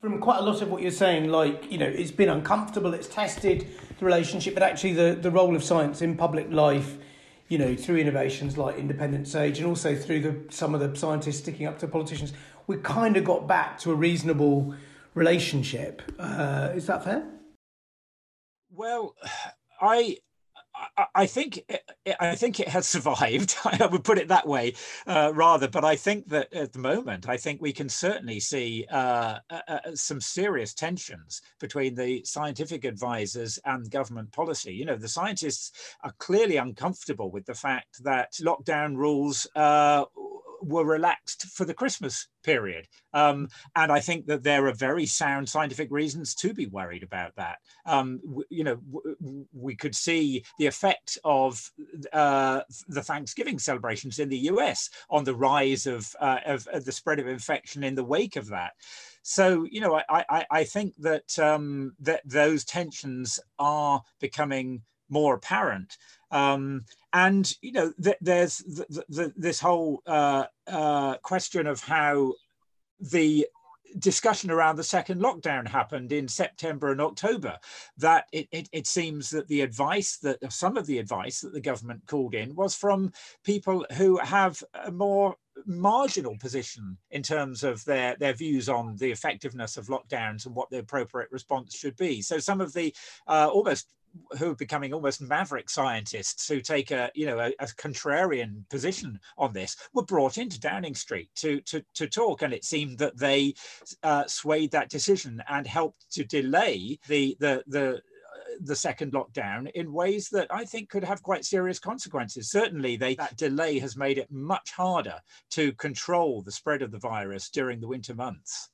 From 0.00 0.18
quite 0.18 0.38
a 0.38 0.42
lot 0.42 0.62
of 0.62 0.70
what 0.70 0.80
you're 0.80 0.90
saying, 0.90 1.28
like, 1.28 1.70
you 1.70 1.76
know, 1.76 1.86
it's 1.86 2.10
been 2.10 2.30
uncomfortable, 2.30 2.94
it's 2.94 3.06
tested 3.06 3.68
the 3.98 4.04
relationship, 4.06 4.54
but 4.54 4.62
actually 4.62 4.94
the, 4.94 5.18
the 5.20 5.30
role 5.30 5.54
of 5.54 5.62
science 5.62 6.00
in 6.00 6.16
public 6.16 6.50
life, 6.50 6.96
you 7.48 7.58
know, 7.58 7.76
through 7.76 7.98
innovations 7.98 8.56
like 8.56 8.78
independent 8.78 9.28
SAGE 9.28 9.58
and 9.58 9.66
also 9.66 9.94
through 9.94 10.20
the 10.22 10.54
some 10.54 10.74
of 10.74 10.80
the 10.80 10.96
scientists 10.96 11.40
sticking 11.40 11.66
up 11.66 11.78
to 11.80 11.86
politicians, 11.86 12.32
we 12.66 12.78
kind 12.78 13.18
of 13.18 13.24
got 13.24 13.46
back 13.46 13.78
to 13.80 13.90
a 13.90 13.94
reasonable 13.94 14.74
relationship. 15.14 16.02
Uh, 16.18 16.70
is 16.74 16.86
that 16.86 17.04
fair? 17.04 17.26
Well, 18.70 19.14
I 19.80 20.18
I 21.14 21.26
think 21.26 21.62
I 22.20 22.34
think 22.34 22.60
it 22.60 22.68
has 22.68 22.86
survived. 22.96 23.56
I 23.64 23.86
would 23.86 24.04
put 24.04 24.18
it 24.18 24.28
that 24.28 24.46
way, 24.46 24.74
uh, 25.06 25.32
rather. 25.34 25.68
But 25.68 25.84
I 25.84 25.96
think 25.96 26.28
that 26.28 26.52
at 26.52 26.72
the 26.72 26.78
moment, 26.78 27.28
I 27.28 27.36
think 27.36 27.60
we 27.60 27.72
can 27.72 27.88
certainly 27.88 28.40
see 28.40 28.86
uh, 28.90 29.38
uh, 29.50 29.60
uh, 29.68 29.78
some 29.94 30.20
serious 30.20 30.74
tensions 30.74 31.42
between 31.58 31.94
the 31.94 32.22
scientific 32.24 32.84
advisors 32.84 33.58
and 33.64 33.90
government 33.90 34.32
policy. 34.32 34.72
You 34.72 34.84
know, 34.84 34.96
the 34.96 35.08
scientists 35.08 35.72
are 36.02 36.14
clearly 36.18 36.56
uncomfortable 36.56 37.30
with 37.30 37.46
the 37.46 37.54
fact 37.54 38.02
that 38.04 38.32
lockdown 38.34 38.96
rules 38.96 39.46
uh, 39.56 40.04
were 40.60 40.84
relaxed 40.84 41.46
for 41.46 41.64
the 41.64 41.74
Christmas 41.74 42.28
period. 42.42 42.86
Um, 43.12 43.48
and 43.76 43.92
I 43.92 44.00
think 44.00 44.26
that 44.26 44.42
there 44.42 44.66
are 44.66 44.72
very 44.72 45.06
sound 45.06 45.48
scientific 45.48 45.90
reasons 45.90 46.34
to 46.36 46.54
be 46.54 46.66
worried 46.66 47.02
about 47.02 47.34
that. 47.36 47.58
Um, 47.86 48.20
you 48.48 48.64
know, 48.64 48.78
we 49.52 49.74
could 49.74 49.94
see 49.94 50.44
the 50.58 50.66
effect 50.66 51.18
of 51.24 51.70
uh, 52.12 52.62
the 52.88 53.02
Thanksgiving 53.02 53.58
celebrations 53.58 54.18
in 54.18 54.28
the 54.28 54.38
US 54.38 54.90
on 55.08 55.24
the 55.24 55.34
rise 55.34 55.86
of, 55.86 56.14
uh, 56.20 56.38
of, 56.46 56.66
of, 56.68 56.84
the 56.84 56.92
spread 56.92 57.18
of 57.18 57.26
infection 57.26 57.84
in 57.84 57.94
the 57.94 58.04
wake 58.04 58.36
of 58.36 58.48
that. 58.48 58.72
So, 59.22 59.66
you 59.70 59.80
know, 59.80 59.94
I, 60.08 60.24
I, 60.28 60.46
I 60.50 60.64
think 60.64 60.94
that, 60.98 61.38
um, 61.38 61.94
that 62.00 62.22
those 62.24 62.64
tensions 62.64 63.38
are 63.58 64.02
becoming 64.18 64.82
more 65.10 65.34
apparent. 65.34 65.96
Um, 66.30 66.84
and 67.12 67.52
you 67.60 67.72
know, 67.72 67.92
th- 68.02 68.16
there's 68.20 68.58
the, 68.58 69.04
the, 69.08 69.32
this 69.36 69.60
whole 69.60 70.02
uh, 70.06 70.46
uh, 70.66 71.16
question 71.18 71.66
of 71.66 71.82
how 71.82 72.34
the 73.00 73.46
discussion 73.98 74.50
around 74.50 74.76
the 74.76 74.84
second 74.84 75.20
lockdown 75.20 75.66
happened 75.66 76.12
in 76.12 76.28
September 76.28 76.92
and 76.92 77.00
October. 77.00 77.58
That 77.98 78.26
it, 78.32 78.48
it, 78.52 78.68
it, 78.72 78.86
seems 78.86 79.30
that 79.30 79.48
the 79.48 79.62
advice 79.62 80.18
that 80.18 80.38
some 80.52 80.76
of 80.76 80.86
the 80.86 80.98
advice 80.98 81.40
that 81.40 81.52
the 81.52 81.60
government 81.60 82.02
called 82.06 82.34
in 82.34 82.54
was 82.54 82.74
from 82.74 83.12
people 83.44 83.84
who 83.96 84.18
have 84.18 84.62
a 84.84 84.92
more 84.92 85.36
marginal 85.66 86.36
position 86.38 86.96
in 87.10 87.22
terms 87.22 87.64
of 87.64 87.84
their, 87.84 88.16
their 88.18 88.32
views 88.32 88.68
on 88.68 88.96
the 88.96 89.10
effectiveness 89.10 89.76
of 89.76 89.88
lockdowns 89.88 90.46
and 90.46 90.54
what 90.54 90.70
the 90.70 90.78
appropriate 90.78 91.30
response 91.30 91.74
should 91.74 91.96
be. 91.96 92.22
So 92.22 92.38
some 92.38 92.60
of 92.60 92.72
the 92.72 92.94
uh, 93.26 93.48
almost 93.52 93.88
who 94.38 94.50
are 94.50 94.56
becoming 94.56 94.92
almost 94.92 95.20
maverick 95.20 95.70
scientists 95.70 96.48
who 96.48 96.60
take 96.60 96.90
a 96.90 97.10
you 97.14 97.26
know 97.26 97.38
a, 97.38 97.52
a, 97.58 97.66
contrarian 97.66 98.68
position 98.68 99.18
on 99.38 99.52
this 99.52 99.76
were 99.92 100.04
brought 100.04 100.38
into 100.38 100.60
Downing 100.60 100.94
Street 100.94 101.30
to 101.36 101.60
to 101.62 101.84
to 101.94 102.06
talk, 102.06 102.42
and 102.42 102.52
it 102.52 102.64
seemed 102.64 102.98
that 102.98 103.18
they 103.18 103.54
uh, 104.02 104.26
swayed 104.26 104.70
that 104.72 104.90
decision 104.90 105.42
and 105.48 105.66
helped 105.66 106.10
to 106.12 106.24
delay 106.24 106.98
the 107.08 107.36
the 107.40 107.62
the 107.66 108.00
the 108.62 108.76
second 108.76 109.12
lockdown 109.12 109.70
in 109.72 109.92
ways 109.92 110.28
that 110.30 110.46
I 110.50 110.64
think 110.64 110.90
could 110.90 111.04
have 111.04 111.22
quite 111.22 111.44
serious 111.44 111.78
consequences. 111.78 112.50
Certainly, 112.50 112.96
they, 112.96 113.14
that 113.14 113.36
delay 113.36 113.78
has 113.78 113.96
made 113.96 114.18
it 114.18 114.30
much 114.30 114.72
harder 114.72 115.20
to 115.50 115.72
control 115.74 116.42
the 116.42 116.52
spread 116.52 116.82
of 116.82 116.90
the 116.90 116.98
virus 116.98 117.48
during 117.48 117.80
the 117.80 117.88
winter 117.88 118.14
months. 118.14 118.70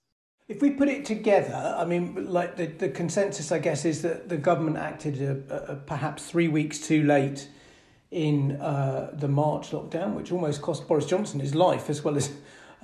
If 0.49 0.63
we 0.63 0.71
put 0.71 0.89
it 0.89 1.05
together, 1.05 1.75
I 1.77 1.85
mean, 1.85 2.31
like 2.31 2.55
the, 2.55 2.67
the 2.67 2.89
consensus, 2.89 3.51
I 3.51 3.59
guess, 3.59 3.85
is 3.85 4.03
that 4.03 4.29
the 4.29 4.37
government 4.37 4.77
acted 4.77 5.51
perhaps 5.87 6.27
three 6.27 6.47
weeks 6.47 6.79
too 6.79 7.03
late 7.03 7.49
in 8.13 8.53
uh, 8.53 9.11
the 9.13 9.27
March 9.27 9.73
lockdown, 9.73 10.15
which 10.15 10.31
almost 10.31 10.63
cost 10.63 10.87
Boris 10.87 11.07
Johnson 11.07 11.41
his 11.41 11.57
life, 11.57 11.91
as 11.91 12.05
well 12.05 12.17
as, 12.17 12.31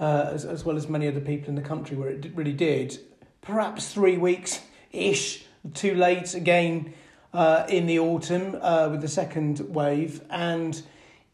uh, 0.01 0.31
as 0.33 0.44
as 0.44 0.64
well 0.64 0.77
as 0.77 0.88
many 0.88 1.07
other 1.07 1.20
people 1.20 1.48
in 1.51 1.55
the 1.55 1.62
country, 1.62 1.96
where 1.96 2.09
it 2.09 2.33
really 2.35 2.53
did. 2.53 2.98
Perhaps 3.42 3.94
three 3.94 4.16
weeks 4.16 4.61
ish 4.90 5.44
too 5.72 5.94
late 5.94 6.35
again 6.35 6.92
uh, 7.33 7.64
in 7.68 7.87
the 7.87 8.01
autumn 8.01 8.59
uh, 8.61 8.88
with 8.90 9.01
the 9.01 9.09
second 9.09 9.61
wave, 9.72 10.20
and 10.31 10.83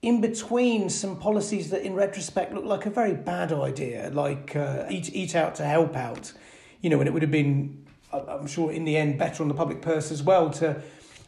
in 0.02 0.20
between 0.20 0.88
some 0.88 1.16
policies 1.16 1.70
that 1.70 1.82
in 1.82 1.94
retrospect 1.94 2.52
look 2.54 2.64
like 2.64 2.86
a 2.86 2.90
very 2.90 3.14
bad 3.14 3.52
idea, 3.52 4.10
like 4.12 4.54
uh, 4.54 4.84
eat, 4.88 5.14
eat 5.14 5.34
out 5.34 5.54
to 5.56 5.64
help 5.64 5.96
out, 5.96 6.32
you 6.80 6.90
know, 6.90 7.00
and 7.00 7.08
it 7.08 7.12
would 7.12 7.22
have 7.22 7.30
been, 7.30 7.84
I'm 8.12 8.46
sure, 8.46 8.70
in 8.70 8.84
the 8.84 8.96
end, 8.96 9.18
better 9.18 9.42
on 9.42 9.48
the 9.48 9.54
public 9.54 9.82
purse 9.82 10.12
as 10.12 10.22
well 10.22 10.50
to 10.50 10.80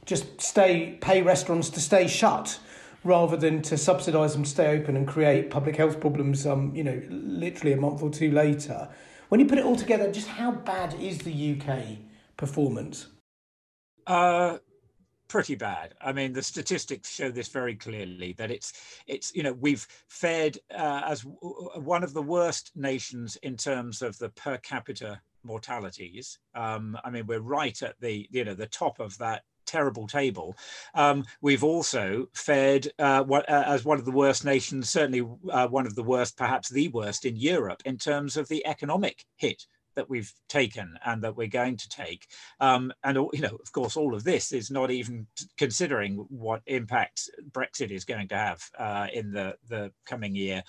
just 0.04 0.40
stay, 0.40 0.98
pay 1.00 1.22
restaurants 1.22 1.68
to 1.70 1.80
stay 1.80 2.06
shut 2.06 2.61
rather 3.02 3.37
than 3.37 3.62
to 3.62 3.76
subsidise 3.76 4.35
them 4.35 4.44
stay 4.44 4.78
open 4.78 4.96
and 4.96 5.09
create 5.09 5.50
public 5.50 5.74
health 5.74 6.00
problems, 6.00 6.46
um, 6.46 6.74
you 6.74 6.85
know, 6.85 7.02
literally 7.09 7.72
a 7.72 7.76
month 7.76 8.02
or 8.02 8.11
two 8.11 8.30
later. 8.30 8.88
When 9.30 9.40
you 9.40 9.46
put 9.46 9.59
it 9.59 9.64
all 9.64 9.76
together, 9.76 10.11
just 10.12 10.28
how 10.28 10.52
bad 10.52 10.94
is 10.94 11.18
the 11.18 11.61
UK 11.61 11.98
performance? 12.37 13.06
Uh, 14.06 14.59
pretty 15.31 15.55
bad. 15.55 15.95
I 16.03 16.12
mean, 16.12 16.33
the 16.33 16.43
statistics 16.43 17.09
show 17.09 17.31
this 17.31 17.49
very 17.49 17.77
clearly 17.77 18.35
that 18.35 18.51
it's 18.51 18.73
it's 19.07 19.35
you 19.35 19.43
know 19.43 19.55
we've 19.55 19.87
fared 20.09 20.59
uh, 20.77 21.03
as 21.07 21.23
one 21.23 22.03
of 22.03 22.12
the 22.12 22.23
worst 22.23 22.73
nations 22.75 23.37
in 23.37 23.57
terms 23.57 24.03
of 24.03 24.19
the 24.19 24.29
per 24.31 24.59
capita 24.59 25.21
mortalities. 25.45 26.38
Um, 26.55 26.99
I 27.05 27.11
mean, 27.11 27.27
we're 27.27 27.40
right 27.40 27.81
at 27.83 27.95
the 28.01 28.27
you 28.31 28.45
know 28.45 28.55
the 28.55 28.66
top 28.66 28.99
of 28.99 29.16
that 29.19 29.45
terrible 29.66 30.09
table. 30.09 30.57
Um, 30.95 31.25
we've 31.40 31.62
also 31.62 32.27
fared 32.35 32.90
uh, 32.99 33.23
what, 33.23 33.49
uh, 33.49 33.64
as 33.66 33.85
one 33.85 34.01
of 34.01 34.05
the 34.05 34.11
worst 34.11 34.45
nations, 34.45 34.90
certainly 34.90 35.25
uh, 35.49 35.69
one 35.69 35.87
of 35.87 35.95
the 35.95 36.03
worst, 36.03 36.37
perhaps 36.37 36.69
the 36.69 36.88
worst 36.88 37.25
in 37.25 37.37
Europe 37.37 37.81
in 37.85 37.97
terms 37.97 38.37
of 38.37 38.49
the 38.49 38.66
economic 38.66 39.25
hit 39.37 39.66
that 40.00 40.08
we've 40.08 40.32
taken 40.48 40.98
and 41.04 41.22
that 41.22 41.36
we're 41.36 41.46
going 41.46 41.76
to 41.76 41.88
take. 41.90 42.26
Um, 42.58 42.90
and, 43.04 43.18
you 43.34 43.42
know, 43.42 43.58
of 43.62 43.70
course, 43.72 43.98
all 43.98 44.14
of 44.14 44.24
this 44.24 44.50
is 44.50 44.70
not 44.70 44.90
even 44.90 45.26
considering 45.58 46.24
what 46.30 46.62
impact 46.64 47.28
Brexit 47.50 47.90
is 47.90 48.06
going 48.06 48.28
to 48.28 48.36
have 48.36 48.60
uh, 48.78 49.08
in 49.12 49.30
the, 49.30 49.56
the 49.68 49.92
coming 50.06 50.34
year. 50.34 50.62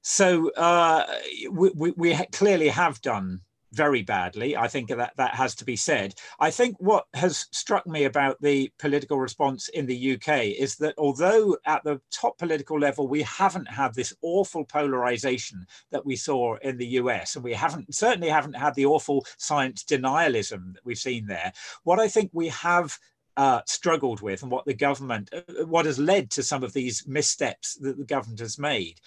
So 0.00 0.50
uh, 0.52 1.04
we, 1.50 1.70
we, 1.74 1.90
we 1.96 2.14
clearly 2.32 2.68
have 2.68 3.02
done 3.02 3.40
very 3.74 4.02
badly. 4.02 4.56
I 4.56 4.68
think 4.68 4.88
that 4.88 5.12
that 5.16 5.34
has 5.34 5.54
to 5.56 5.64
be 5.64 5.76
said. 5.76 6.14
I 6.40 6.50
think 6.50 6.76
what 6.78 7.06
has 7.14 7.46
struck 7.52 7.86
me 7.86 8.04
about 8.04 8.40
the 8.40 8.70
political 8.78 9.18
response 9.18 9.68
in 9.68 9.86
the 9.86 10.14
UK 10.14 10.44
is 10.58 10.76
that 10.76 10.94
although 10.96 11.56
at 11.66 11.84
the 11.84 12.00
top 12.10 12.38
political 12.38 12.78
level 12.78 13.08
we 13.08 13.22
haven't 13.22 13.68
had 13.68 13.94
this 13.94 14.14
awful 14.22 14.64
polarization 14.64 15.66
that 15.90 16.06
we 16.06 16.16
saw 16.16 16.56
in 16.62 16.78
the 16.78 16.86
US, 17.00 17.34
and 17.34 17.44
we 17.44 17.52
haven't 17.52 17.94
certainly 17.94 18.28
haven't 18.28 18.56
had 18.56 18.74
the 18.74 18.86
awful 18.86 19.26
science 19.36 19.84
denialism 19.84 20.74
that 20.74 20.84
we've 20.84 20.98
seen 20.98 21.26
there. 21.26 21.52
What 21.82 22.00
I 22.00 22.08
think 22.08 22.30
we 22.32 22.48
have 22.48 22.98
uh, 23.36 23.60
struggled 23.66 24.20
with 24.20 24.42
and 24.42 24.50
what 24.50 24.64
the 24.64 24.74
government, 24.74 25.30
uh, 25.32 25.66
what 25.66 25.86
has 25.86 25.98
led 25.98 26.30
to 26.30 26.42
some 26.42 26.62
of 26.62 26.72
these 26.72 27.06
missteps 27.06 27.74
that 27.76 27.98
the 27.98 28.04
government 28.04 28.40
has 28.40 28.58
made, 28.58 29.00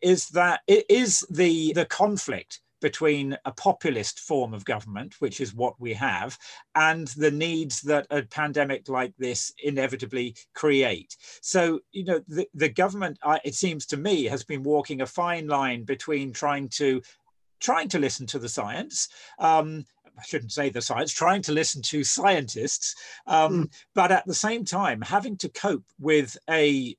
is 0.00 0.28
that 0.30 0.60
it 0.66 0.84
is 0.88 1.24
the 1.30 1.72
the 1.72 1.86
conflict 1.86 2.60
between 2.82 3.38
a 3.46 3.52
populist 3.52 4.20
form 4.20 4.52
of 4.52 4.66
government, 4.66 5.14
which 5.20 5.40
is 5.40 5.54
what 5.54 5.80
we 5.80 5.94
have, 5.94 6.36
and 6.74 7.08
the 7.08 7.30
needs 7.30 7.80
that 7.82 8.06
a 8.10 8.22
pandemic 8.22 8.88
like 8.88 9.14
this 9.16 9.52
inevitably 9.62 10.36
create. 10.54 11.16
So, 11.40 11.80
you 11.92 12.04
know, 12.04 12.20
the, 12.28 12.46
the 12.52 12.68
government, 12.68 13.18
it 13.44 13.54
seems 13.54 13.86
to 13.86 13.96
me, 13.96 14.24
has 14.24 14.44
been 14.44 14.62
walking 14.62 15.00
a 15.00 15.06
fine 15.06 15.46
line 15.46 15.84
between 15.84 16.32
trying 16.32 16.68
to 16.80 17.00
trying 17.60 17.88
to 17.88 18.00
listen 18.00 18.26
to 18.26 18.40
the 18.40 18.48
science. 18.48 19.08
Um, 19.38 19.84
I 20.18 20.22
shouldn't 20.24 20.52
say 20.52 20.68
the 20.68 20.82
science, 20.82 21.12
trying 21.12 21.42
to 21.42 21.52
listen 21.52 21.80
to 21.82 22.04
scientists, 22.04 22.94
um, 23.26 23.52
mm. 23.52 23.72
but 23.94 24.10
at 24.10 24.26
the 24.26 24.34
same 24.34 24.64
time 24.64 25.00
having 25.00 25.36
to 25.38 25.48
cope 25.48 25.84
with 25.98 26.36
a 26.50 26.96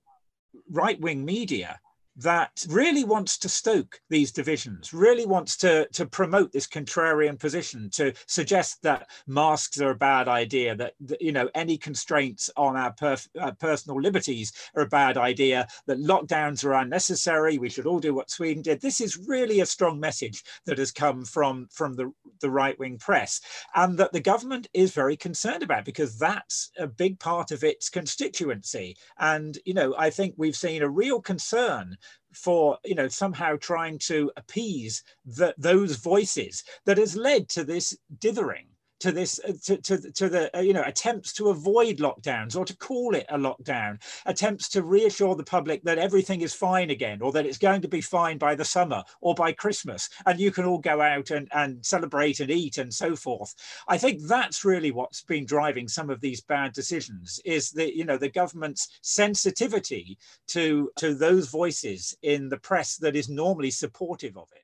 right 0.71 0.99
wing 0.99 1.25
media 1.25 1.79
that 2.17 2.65
really 2.69 3.03
wants 3.03 3.37
to 3.39 3.49
stoke 3.49 3.99
these 4.09 4.31
divisions, 4.31 4.93
really 4.93 5.25
wants 5.25 5.57
to, 5.57 5.87
to 5.93 6.05
promote 6.05 6.51
this 6.51 6.67
contrarian 6.67 7.39
position, 7.39 7.89
to 7.91 8.13
suggest 8.27 8.81
that 8.83 9.09
masks 9.25 9.81
are 9.81 9.91
a 9.91 9.95
bad 9.95 10.27
idea, 10.27 10.75
that, 10.75 10.93
that 11.01 11.21
you 11.21 11.31
know 11.31 11.49
any 11.55 11.77
constraints 11.77 12.49
on 12.55 12.75
our, 12.75 12.93
perf- 12.93 13.27
our, 13.39 13.53
personal 13.53 13.99
liberties 13.99 14.53
are 14.75 14.83
a 14.83 14.87
bad 14.87 15.17
idea, 15.17 15.67
that 15.87 15.99
lockdowns 15.99 16.63
are 16.63 16.73
unnecessary, 16.73 17.57
we 17.57 17.69
should 17.69 17.87
all 17.87 17.99
do 17.99 18.13
what 18.13 18.29
Sweden 18.29 18.61
did. 18.61 18.79
This 18.79 19.01
is 19.01 19.17
really 19.27 19.61
a 19.61 19.65
strong 19.65 19.99
message 19.99 20.43
that 20.65 20.77
has 20.77 20.91
come 20.91 21.25
from, 21.25 21.67
from 21.71 21.95
the, 21.95 22.11
the 22.41 22.49
right-wing 22.49 22.97
press, 22.99 23.41
and 23.75 23.97
that 23.97 24.13
the 24.13 24.19
government 24.19 24.67
is 24.73 24.93
very 24.93 25.17
concerned 25.17 25.63
about 25.63 25.85
because 25.85 26.19
that's 26.19 26.71
a 26.77 26.85
big 26.85 27.19
part 27.19 27.51
of 27.51 27.63
its 27.63 27.89
constituency. 27.89 28.95
And 29.17 29.57
you 29.65 29.73
know, 29.73 29.95
I 29.97 30.09
think 30.09 30.35
we've 30.37 30.55
seen 30.55 30.83
a 30.83 30.89
real 30.89 31.21
concern 31.21 31.97
for 32.33 32.77
you 32.83 32.95
know 32.95 33.07
somehow 33.07 33.55
trying 33.57 33.97
to 33.99 34.31
appease 34.37 35.03
the, 35.25 35.53
those 35.57 35.97
voices 35.97 36.63
that 36.85 36.97
has 36.97 37.15
led 37.15 37.47
to 37.49 37.63
this 37.63 37.97
dithering 38.19 38.67
to 39.03 39.11
this 39.11 39.37
uh, 39.47 39.51
to, 39.61 39.77
to, 39.77 40.11
to 40.11 40.29
the 40.29 40.57
uh, 40.57 40.61
you 40.61 40.71
know 40.71 40.83
attempts 40.85 41.33
to 41.33 41.49
avoid 41.49 41.97
lockdowns 41.97 42.55
or 42.55 42.63
to 42.63 42.75
call 42.77 43.13
it 43.15 43.25
a 43.27 43.37
lockdown 43.37 44.01
attempts 44.25 44.69
to 44.69 44.81
reassure 44.81 45.35
the 45.35 45.43
public 45.43 45.83
that 45.83 45.97
everything 45.97 46.39
is 46.39 46.53
fine 46.53 46.89
again 46.89 47.21
or 47.21 47.33
that 47.33 47.45
it's 47.45 47.57
going 47.57 47.81
to 47.81 47.89
be 47.89 47.99
fine 47.99 48.37
by 48.37 48.55
the 48.55 48.63
summer 48.63 49.03
or 49.19 49.35
by 49.35 49.51
christmas 49.51 50.09
and 50.25 50.39
you 50.39 50.51
can 50.51 50.63
all 50.63 50.77
go 50.77 51.01
out 51.01 51.31
and, 51.31 51.49
and 51.53 51.85
celebrate 51.85 52.39
and 52.39 52.49
eat 52.49 52.77
and 52.77 52.93
so 52.93 53.13
forth. 53.13 53.53
I 53.89 53.97
think 53.97 54.21
that's 54.21 54.63
really 54.63 54.91
what's 54.91 55.21
been 55.21 55.45
driving 55.45 55.89
some 55.89 56.09
of 56.09 56.21
these 56.21 56.39
bad 56.39 56.71
decisions 56.71 57.41
is 57.43 57.71
the 57.71 57.93
you 57.93 58.05
know 58.05 58.17
the 58.17 58.29
government's 58.29 58.87
sensitivity 59.01 60.17
to 60.47 60.91
to 60.95 61.13
those 61.13 61.49
voices 61.49 62.15
in 62.21 62.47
the 62.47 62.57
press 62.57 62.95
that 62.97 63.17
is 63.17 63.27
normally 63.27 63.71
supportive 63.71 64.37
of 64.37 64.47
it 64.55 64.63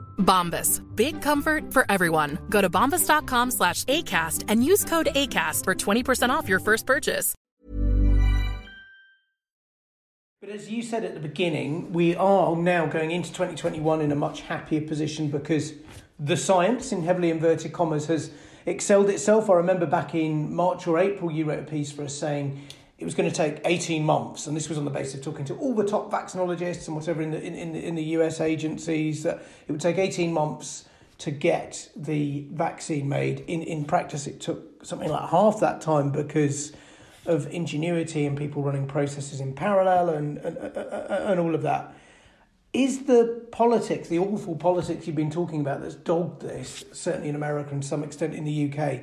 Bombas. 0.21 0.81
Big 0.95 1.21
comfort 1.21 1.73
for 1.73 1.85
everyone. 1.89 2.37
Go 2.49 2.61
to 2.61 2.69
bombas.com 2.69 3.51
slash 3.51 3.83
ACAST 3.85 4.45
and 4.47 4.63
use 4.63 4.85
code 4.85 5.09
ACAST 5.13 5.65
for 5.65 5.75
20% 5.75 6.29
off 6.29 6.47
your 6.47 6.59
first 6.59 6.85
purchase. 6.85 7.35
But 10.41 10.49
as 10.49 10.71
you 10.71 10.81
said 10.81 11.03
at 11.03 11.13
the 11.13 11.19
beginning, 11.19 11.93
we 11.93 12.15
are 12.15 12.55
now 12.55 12.87
going 12.87 13.11
into 13.11 13.29
2021 13.29 14.01
in 14.01 14.11
a 14.11 14.15
much 14.15 14.41
happier 14.41 14.81
position 14.81 15.29
because 15.29 15.73
the 16.19 16.35
science, 16.35 16.91
in 16.91 17.03
heavily 17.03 17.29
inverted 17.29 17.73
commas, 17.73 18.07
has 18.07 18.31
excelled 18.65 19.11
itself. 19.11 19.51
I 19.51 19.53
remember 19.53 19.85
back 19.85 20.15
in 20.15 20.51
March 20.51 20.87
or 20.87 20.97
April, 20.97 21.31
you 21.31 21.45
wrote 21.45 21.59
a 21.59 21.63
piece 21.63 21.91
for 21.91 22.05
us 22.05 22.15
saying 22.15 22.59
it 23.01 23.05
was 23.05 23.15
going 23.15 23.27
to 23.27 23.35
take 23.35 23.61
18 23.65 24.05
months, 24.05 24.45
and 24.45 24.55
this 24.55 24.69
was 24.69 24.77
on 24.77 24.85
the 24.85 24.91
basis 24.91 25.15
of 25.15 25.23
talking 25.23 25.43
to 25.45 25.55
all 25.55 25.73
the 25.73 25.83
top 25.83 26.11
vaccinologists 26.11 26.85
and 26.85 26.95
whatever 26.95 27.23
in 27.23 27.31
the, 27.31 27.41
in, 27.41 27.55
in, 27.55 27.73
the, 27.73 27.83
in 27.83 27.95
the 27.95 28.03
US 28.03 28.39
agencies, 28.39 29.23
that 29.23 29.41
it 29.67 29.71
would 29.71 29.81
take 29.81 29.97
18 29.97 30.31
months 30.31 30.85
to 31.17 31.31
get 31.31 31.89
the 31.95 32.45
vaccine 32.51 33.09
made. 33.09 33.39
In, 33.47 33.63
in 33.63 33.85
practice, 33.85 34.27
it 34.27 34.39
took 34.39 34.85
something 34.85 35.09
like 35.09 35.29
half 35.31 35.59
that 35.61 35.81
time 35.81 36.11
because 36.11 36.73
of 37.25 37.47
ingenuity 37.47 38.27
and 38.27 38.37
people 38.37 38.61
running 38.61 38.85
processes 38.85 39.39
in 39.39 39.53
parallel 39.53 40.09
and, 40.09 40.37
and, 40.37 40.57
and 40.57 41.39
all 41.39 41.55
of 41.55 41.63
that. 41.63 41.95
Is 42.71 43.05
the 43.05 43.47
politics, 43.51 44.09
the 44.09 44.19
awful 44.19 44.55
politics 44.55 45.07
you've 45.07 45.15
been 45.15 45.31
talking 45.31 45.59
about 45.59 45.81
that's 45.81 45.95
dogged 45.95 46.43
this, 46.43 46.85
certainly 46.91 47.29
in 47.29 47.35
America 47.35 47.71
and 47.71 47.81
to 47.81 47.87
some 47.87 48.03
extent 48.03 48.35
in 48.35 48.43
the 48.43 48.71
UK, 48.71 49.01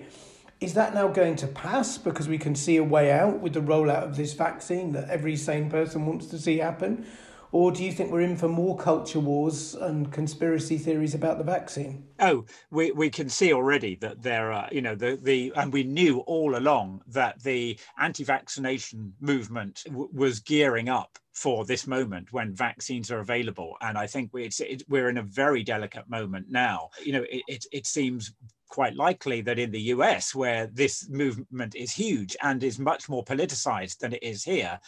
is 0.61 0.75
that 0.75 0.94
now 0.94 1.09
going 1.09 1.37
to 1.37 1.47
pass 1.47 1.99
because 1.99 2.29
we 2.29 2.38
can 2.38 2.55
see 2.55 2.77
a 2.77 2.85
way 2.85 3.12
out 3.12 3.40
with 3.40 3.53
the 3.53 3.61
rollout 3.61 4.03
of 4.03 4.16
this 4.16 4.33
vaccine 4.33 4.92
that 4.92 5.09
every 5.09 5.37
sane 5.37 5.71
person 5.71 6.05
wants 6.07 6.27
to 6.27 6.38
see 6.38 6.59
happen? 6.59 7.07
Or 7.51 7.73
do 7.73 7.83
you 7.83 7.92
think 7.92 8.11
we're 8.11 8.21
in 8.21 8.37
for 8.37 8.49
more 8.49 8.77
culture 8.77 9.21
wars 9.21 9.75
and 9.75 10.12
conspiracy 10.12 10.77
theories 10.77 11.14
about 11.14 11.38
the 11.38 11.44
vaccine? 11.44 12.07
Oh, 12.21 12.44
we, 12.71 12.90
we 12.92 13.09
can 13.09 13.31
see 13.31 13.55
already 13.55 13.94
that 13.97 14.23
there 14.23 14.53
are, 14.53 14.68
you 14.71 14.83
know, 14.83 14.94
the, 14.94 15.18
the 15.23 15.53
and 15.57 15.73
we 15.73 15.83
knew 15.83 16.18
all 16.21 16.57
along 16.57 17.03
that 17.07 17.42
the 17.42 17.79
anti 17.99 18.23
vaccination 18.25 19.14
movement 19.21 19.83
w- 19.87 20.11
was 20.12 20.40
gearing 20.40 20.90
up 20.90 21.18
for 21.33 21.64
this 21.64 21.87
moment 21.87 22.33
when 22.33 22.55
vaccines 22.55 23.11
are 23.11 23.21
available. 23.21 23.77
And 23.81 23.97
I 23.97 24.07
think 24.07 24.35
we, 24.35 24.44
it's, 24.44 24.61
it, 24.61 24.83
we're 24.88 25.09
in 25.09 25.16
a 25.16 25.23
very 25.23 25.62
delicate 25.62 26.11
moment 26.11 26.47
now. 26.51 26.90
You 27.03 27.12
know, 27.12 27.25
it, 27.31 27.42
it, 27.49 27.64
it 27.73 27.87
seems 27.87 28.35
quite 28.68 28.94
likely 28.94 29.40
that 29.42 29.59
in 29.59 29.70
the 29.70 29.81
US, 29.94 30.35
where 30.35 30.66
this 30.68 31.09
movement 31.09 31.74
is 31.74 31.92
huge 31.92 32.37
and 32.42 32.62
is 32.62 32.78
much 32.78 33.09
more 33.09 33.24
politicized 33.24 33.98
than 33.98 34.12
it 34.12 34.22
is 34.22 34.44
here, 34.44 34.78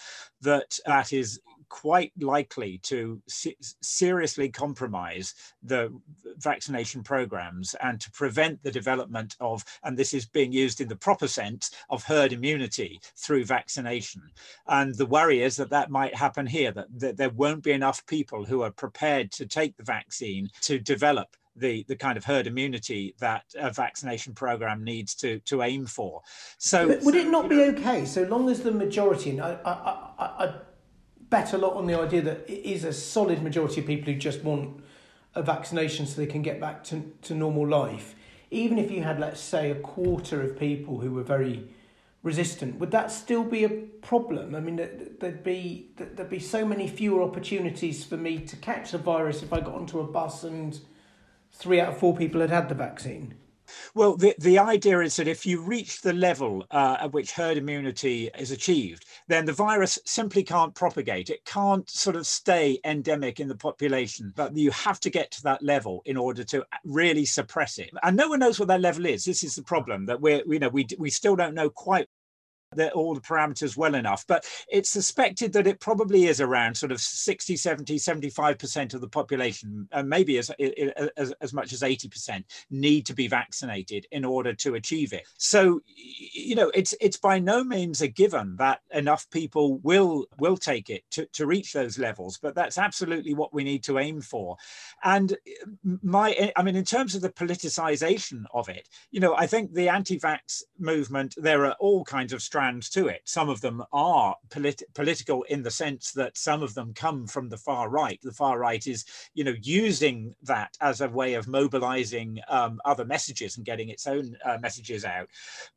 that 0.42 0.78
that 0.86 1.12
is 1.12 1.40
quite 1.70 2.12
likely 2.18 2.78
to 2.78 3.22
se- 3.28 3.56
seriously 3.80 4.48
compromise 4.50 5.34
the 5.62 5.88
vaccination 6.36 7.02
programs 7.02 7.74
and 7.80 8.00
to 8.00 8.10
prevent 8.10 8.62
the 8.62 8.70
development 8.70 9.36
of, 9.40 9.64
and 9.84 9.96
this 9.96 10.12
is 10.12 10.26
being 10.26 10.52
used 10.52 10.80
in 10.80 10.88
the 10.88 10.96
proper 10.96 11.28
sense, 11.28 11.70
of 11.88 12.04
herd 12.04 12.32
immunity 12.32 13.00
through 13.16 13.44
vaccination. 13.44 14.22
And 14.66 14.94
the 14.96 15.06
worry 15.06 15.42
is 15.42 15.56
that 15.56 15.70
that 15.70 15.90
might 15.90 16.14
happen 16.14 16.46
here, 16.46 16.72
that, 16.72 16.88
that 16.98 17.16
there 17.16 17.30
won't 17.30 17.62
be 17.62 17.72
enough 17.72 18.04
people 18.06 18.44
who 18.44 18.62
are 18.62 18.72
prepared 18.72 19.30
to 19.32 19.46
take 19.46 19.76
the 19.76 19.84
vaccine 19.84 20.50
to 20.62 20.78
develop 20.78 21.36
the 21.56 21.84
the 21.88 21.96
kind 21.96 22.16
of 22.16 22.24
herd 22.24 22.46
immunity 22.46 23.14
that 23.18 23.44
a 23.56 23.70
vaccination 23.70 24.34
program 24.34 24.84
needs 24.84 25.14
to 25.16 25.40
to 25.40 25.62
aim 25.62 25.86
for. 25.86 26.22
So, 26.58 26.88
but 26.88 27.02
would 27.02 27.14
it 27.14 27.28
not 27.28 27.48
be 27.48 27.62
okay 27.62 28.04
so 28.04 28.22
long 28.22 28.48
as 28.48 28.60
the 28.62 28.72
majority? 28.72 29.30
And 29.30 29.40
I, 29.40 29.58
I, 29.64 29.72
I, 29.72 30.44
I 30.44 30.54
bet 31.30 31.52
a 31.52 31.58
lot 31.58 31.74
on 31.74 31.86
the 31.86 31.98
idea 31.98 32.22
that 32.22 32.48
it 32.48 32.68
is 32.68 32.84
a 32.84 32.92
solid 32.92 33.42
majority 33.42 33.80
of 33.80 33.86
people 33.86 34.12
who 34.12 34.18
just 34.18 34.42
want 34.42 34.82
a 35.34 35.42
vaccination 35.42 36.06
so 36.06 36.16
they 36.16 36.26
can 36.26 36.42
get 36.42 36.60
back 36.60 36.82
to, 36.84 37.12
to 37.22 37.34
normal 37.34 37.66
life. 37.66 38.14
Even 38.50 38.78
if 38.78 38.90
you 38.90 39.02
had, 39.02 39.20
let's 39.20 39.40
say, 39.40 39.70
a 39.70 39.76
quarter 39.76 40.42
of 40.42 40.58
people 40.58 40.98
who 40.98 41.12
were 41.12 41.22
very 41.22 41.72
resistant, 42.24 42.80
would 42.80 42.90
that 42.90 43.12
still 43.12 43.44
be 43.44 43.62
a 43.62 43.68
problem? 43.68 44.56
I 44.56 44.60
mean, 44.60 44.76
there'd 44.76 45.44
be 45.44 45.90
there'd 45.96 46.28
be 46.28 46.40
so 46.40 46.66
many 46.66 46.88
fewer 46.88 47.22
opportunities 47.22 48.04
for 48.04 48.16
me 48.16 48.40
to 48.40 48.56
catch 48.56 48.90
the 48.90 48.98
virus 48.98 49.42
if 49.42 49.52
I 49.52 49.60
got 49.60 49.74
onto 49.74 50.00
a 50.00 50.04
bus 50.04 50.42
and 50.42 50.78
three 51.52 51.80
out 51.80 51.90
of 51.90 51.98
four 51.98 52.16
people 52.16 52.40
had 52.40 52.50
had 52.50 52.68
the 52.68 52.74
vaccine. 52.74 53.34
Well, 53.94 54.16
the, 54.16 54.34
the 54.38 54.58
idea 54.58 55.00
is 55.00 55.16
that 55.16 55.28
if 55.28 55.46
you 55.46 55.60
reach 55.60 56.00
the 56.00 56.12
level 56.12 56.66
uh, 56.70 56.96
at 57.00 57.12
which 57.12 57.32
herd 57.32 57.56
immunity 57.56 58.30
is 58.38 58.50
achieved, 58.50 59.04
then 59.28 59.44
the 59.44 59.52
virus 59.52 59.98
simply 60.04 60.42
can't 60.42 60.74
propagate. 60.74 61.30
It 61.30 61.44
can't 61.44 61.88
sort 61.88 62.16
of 62.16 62.26
stay 62.26 62.80
endemic 62.84 63.40
in 63.40 63.48
the 63.48 63.54
population, 63.54 64.32
but 64.34 64.56
you 64.56 64.70
have 64.72 65.00
to 65.00 65.10
get 65.10 65.30
to 65.32 65.42
that 65.44 65.62
level 65.62 66.02
in 66.04 66.16
order 66.16 66.44
to 66.44 66.64
really 66.84 67.24
suppress 67.24 67.78
it. 67.78 67.90
And 68.02 68.16
no 68.16 68.28
one 68.28 68.40
knows 68.40 68.58
what 68.58 68.68
that 68.68 68.80
level 68.80 69.06
is. 69.06 69.24
This 69.24 69.44
is 69.44 69.54
the 69.54 69.62
problem 69.62 70.06
that 70.06 70.20
we're, 70.20 70.42
you 70.46 70.58
know, 70.58 70.68
we, 70.68 70.86
we 70.98 71.10
still 71.10 71.36
don't 71.36 71.54
know 71.54 71.70
quite 71.70 72.08
the, 72.72 72.92
all 72.92 73.14
the 73.14 73.20
parameters 73.20 73.76
well 73.76 73.94
enough 73.94 74.24
but 74.26 74.46
it's 74.68 74.90
suspected 74.90 75.52
that 75.52 75.66
it 75.66 75.80
probably 75.80 76.26
is 76.26 76.40
around 76.40 76.76
sort 76.76 76.92
of 76.92 77.00
60 77.00 77.56
70 77.56 77.96
75% 77.96 78.94
of 78.94 79.00
the 79.00 79.08
population 79.08 79.88
and 79.92 80.08
maybe 80.08 80.38
as, 80.38 80.50
as, 81.16 81.32
as 81.40 81.52
much 81.52 81.72
as 81.72 81.82
80% 81.82 82.44
need 82.70 83.06
to 83.06 83.14
be 83.14 83.26
vaccinated 83.26 84.06
in 84.12 84.24
order 84.24 84.54
to 84.54 84.76
achieve 84.76 85.12
it. 85.12 85.26
So 85.38 85.80
you 85.96 86.54
know 86.54 86.70
it's 86.72 86.94
it's 87.00 87.16
by 87.16 87.38
no 87.38 87.64
means 87.64 88.02
a 88.02 88.08
given 88.08 88.56
that 88.56 88.80
enough 88.92 89.28
people 89.30 89.78
will 89.78 90.26
will 90.38 90.56
take 90.56 90.90
it 90.90 91.02
to, 91.10 91.26
to 91.26 91.46
reach 91.46 91.72
those 91.72 91.98
levels 91.98 92.38
but 92.38 92.54
that's 92.54 92.78
absolutely 92.78 93.34
what 93.34 93.52
we 93.52 93.64
need 93.64 93.82
to 93.84 93.98
aim 93.98 94.20
for. 94.20 94.56
And 95.02 95.36
my 96.02 96.52
i 96.56 96.62
mean 96.62 96.76
in 96.76 96.84
terms 96.84 97.14
of 97.14 97.22
the 97.22 97.30
politicization 97.30 98.44
of 98.54 98.68
it 98.68 98.88
you 99.10 99.20
know 99.20 99.34
i 99.36 99.46
think 99.46 99.72
the 99.72 99.88
anti-vax 99.88 100.62
movement 100.78 101.34
there 101.36 101.64
are 101.66 101.76
all 101.80 102.04
kinds 102.04 102.32
of 102.32 102.42
to 102.90 103.08
it. 103.08 103.22
Some 103.24 103.48
of 103.48 103.60
them 103.60 103.82
are 103.92 104.36
polit- 104.50 104.82
political 104.94 105.42
in 105.44 105.62
the 105.62 105.70
sense 105.70 106.12
that 106.12 106.36
some 106.36 106.62
of 106.62 106.74
them 106.74 106.92
come 106.94 107.26
from 107.26 107.48
the 107.48 107.56
far 107.56 107.88
right. 107.88 108.20
The 108.22 108.32
far 108.32 108.58
right 108.58 108.86
is, 108.86 109.04
you 109.34 109.44
know, 109.44 109.54
using 109.62 110.34
that 110.42 110.76
as 110.80 111.00
a 111.00 111.08
way 111.08 111.34
of 111.34 111.48
mobilizing 111.48 112.38
um, 112.48 112.80
other 112.84 113.04
messages 113.04 113.56
and 113.56 113.66
getting 113.66 113.88
its 113.88 114.06
own 114.06 114.36
uh, 114.44 114.58
messages 114.60 115.04
out. 115.04 115.28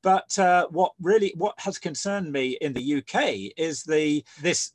But 0.02 0.38
uh, 0.38 0.68
what 0.70 0.94
really 1.02 1.34
what 1.38 1.60
has 1.60 1.78
concerned 1.78 2.32
me 2.32 2.58
in 2.62 2.74
the 2.74 2.96
UK 2.96 3.54
is 3.58 3.84
the 3.84 4.24
this 4.42 4.74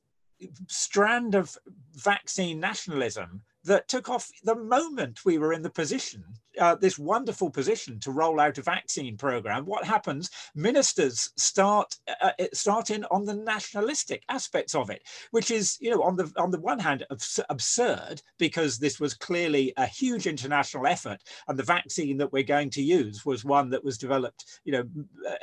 strand 0.69 1.35
of 1.35 1.57
vaccine 1.95 2.61
nationalism 2.61 3.43
that 3.65 3.89
took 3.89 4.09
off 4.09 4.31
the 4.45 4.55
moment 4.55 5.25
we 5.25 5.39
were 5.39 5.53
in 5.53 5.63
the 5.63 5.71
position, 5.71 6.25
uh, 6.59 6.75
this 6.75 6.99
wonderful 6.99 7.51
position 7.51 7.99
to 8.01 8.11
roll 8.11 8.41
out 8.41 8.59
a 8.59 8.63
vaccine 8.63 9.17
program. 9.17 9.65
What 9.65 9.85
happens? 9.85 10.31
Ministers 10.55 11.31
start 11.37 11.97
uh, 12.23 12.33
uh 12.39 12.83
in 12.91 13.05
on 13.07 13.25
the 13.25 13.35
nationalistic 13.35 14.23
aspects 14.29 14.75
of 14.75 14.91
it, 14.91 15.03
which 15.31 15.51
is, 15.51 15.77
you 15.81 15.91
know, 15.91 16.03
on 16.03 16.17
the 16.17 16.33
on 16.37 16.51
the 16.51 16.61
one 16.61 16.79
hand 16.79 17.05
abs- 17.11 17.41
absurd 17.49 18.23
because 18.39 18.79
this 18.79 19.01
was 19.01 19.15
clearly 19.15 19.73
a 19.77 19.87
huge 19.87 20.27
international 20.27 20.87
effort, 20.87 21.23
and 21.49 21.59
the 21.59 21.63
vaccine 21.63 22.19
that 22.19 22.33
we're 22.33 22.43
going 22.43 22.71
to 22.71 22.83
use 22.83 23.25
was 23.25 23.45
one 23.45 23.71
that 23.71 23.85
was 23.85 23.99
developed, 23.99 24.61
you 24.65 24.73
know, 24.73 24.85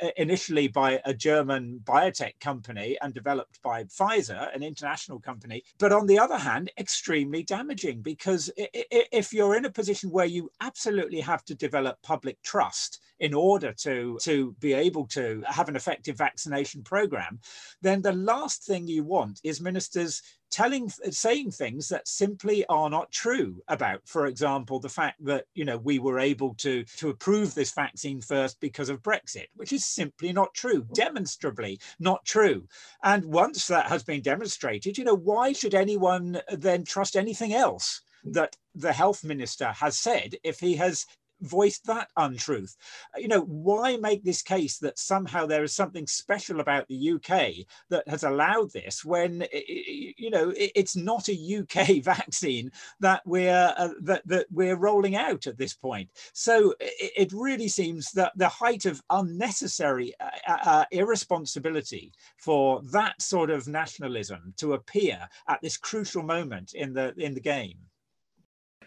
uh, 0.02 0.08
initially 0.16 0.68
by 0.68 1.00
a 1.04 1.14
German 1.14 1.80
biotech 1.84 2.38
company 2.40 2.96
and 3.02 3.14
developed 3.14 3.60
by 3.62 3.84
Pfizer, 3.84 4.54
an 4.54 4.62
international 4.62 5.20
company. 5.20 5.62
But 5.78 5.92
on 5.92 6.06
the 6.06 6.18
other 6.18 6.38
hand, 6.38 6.70
extremely 6.78 7.42
damaging 7.42 8.02
because 8.02 8.50
if 8.56 9.32
you're 9.32 9.56
in 9.56 9.64
a 9.64 9.70
position 9.70 10.10
where 10.10 10.26
you 10.26 10.50
absolutely 10.60 11.05
have 11.20 11.44
to 11.44 11.54
develop 11.54 12.00
public 12.02 12.40
trust 12.42 13.00
in 13.18 13.32
order 13.32 13.72
to, 13.72 14.18
to 14.22 14.54
be 14.60 14.74
able 14.74 15.06
to 15.06 15.42
have 15.46 15.68
an 15.68 15.76
effective 15.76 16.16
vaccination 16.16 16.82
program, 16.82 17.40
then 17.80 18.02
the 18.02 18.12
last 18.12 18.64
thing 18.64 18.86
you 18.86 19.02
want 19.02 19.40
is 19.42 19.60
ministers 19.60 20.22
telling 20.50 20.88
saying 20.88 21.50
things 21.50 21.88
that 21.88 22.06
simply 22.06 22.64
are 22.66 22.88
not 22.88 23.10
true 23.10 23.60
about 23.68 24.00
for 24.04 24.26
example 24.26 24.78
the 24.78 24.88
fact 24.88 25.22
that 25.24 25.44
you 25.54 25.64
know 25.64 25.76
we 25.78 25.98
were 25.98 26.18
able 26.18 26.54
to 26.54 26.84
to 26.96 27.08
approve 27.08 27.54
this 27.54 27.72
vaccine 27.72 28.20
first 28.20 28.58
because 28.60 28.88
of 28.88 29.02
brexit 29.02 29.46
which 29.56 29.72
is 29.72 29.84
simply 29.84 30.32
not 30.32 30.54
true 30.54 30.86
demonstrably 30.94 31.78
not 31.98 32.24
true. 32.24 32.66
And 33.02 33.24
once 33.24 33.66
that 33.66 33.86
has 33.86 34.02
been 34.02 34.22
demonstrated 34.22 34.96
you 34.96 35.04
know 35.04 35.16
why 35.16 35.52
should 35.52 35.74
anyone 35.74 36.40
then 36.50 36.84
trust 36.84 37.16
anything 37.16 37.52
else 37.52 38.02
that 38.26 38.56
the 38.74 38.92
health 38.92 39.24
minister 39.24 39.66
has 39.68 39.98
said 39.98 40.34
if 40.42 40.60
he 40.60 40.76
has 40.76 41.06
voiced 41.40 41.86
that 41.86 42.08
untruth. 42.16 42.76
You 43.16 43.28
know, 43.28 43.42
why 43.42 43.96
make 43.96 44.24
this 44.24 44.42
case 44.42 44.78
that 44.78 44.98
somehow 44.98 45.46
there 45.46 45.64
is 45.64 45.74
something 45.74 46.06
special 46.06 46.60
about 46.60 46.88
the 46.88 47.12
UK 47.12 47.66
that 47.90 48.08
has 48.08 48.24
allowed 48.24 48.72
this 48.72 49.04
when, 49.04 49.46
you 49.52 50.30
know, 50.30 50.52
it's 50.56 50.96
not 50.96 51.28
a 51.28 51.58
UK 51.58 52.02
vaccine 52.02 52.70
that 53.00 53.22
we're, 53.26 53.74
uh, 53.76 53.90
that, 54.02 54.26
that 54.26 54.46
we're 54.50 54.76
rolling 54.76 55.16
out 55.16 55.46
at 55.46 55.58
this 55.58 55.74
point. 55.74 56.10
So 56.32 56.74
it 56.80 57.32
really 57.32 57.68
seems 57.68 58.12
that 58.12 58.32
the 58.36 58.48
height 58.48 58.86
of 58.86 59.02
unnecessary 59.10 60.14
uh, 60.20 60.30
uh, 60.48 60.58
uh, 60.64 60.84
irresponsibility 60.90 62.12
for 62.38 62.80
that 62.92 63.20
sort 63.20 63.50
of 63.50 63.68
nationalism 63.68 64.54
to 64.58 64.74
appear 64.74 65.28
at 65.48 65.60
this 65.62 65.76
crucial 65.76 66.22
moment 66.22 66.74
in 66.74 66.92
the 66.92 67.14
in 67.16 67.34
the 67.34 67.40
game. 67.40 67.78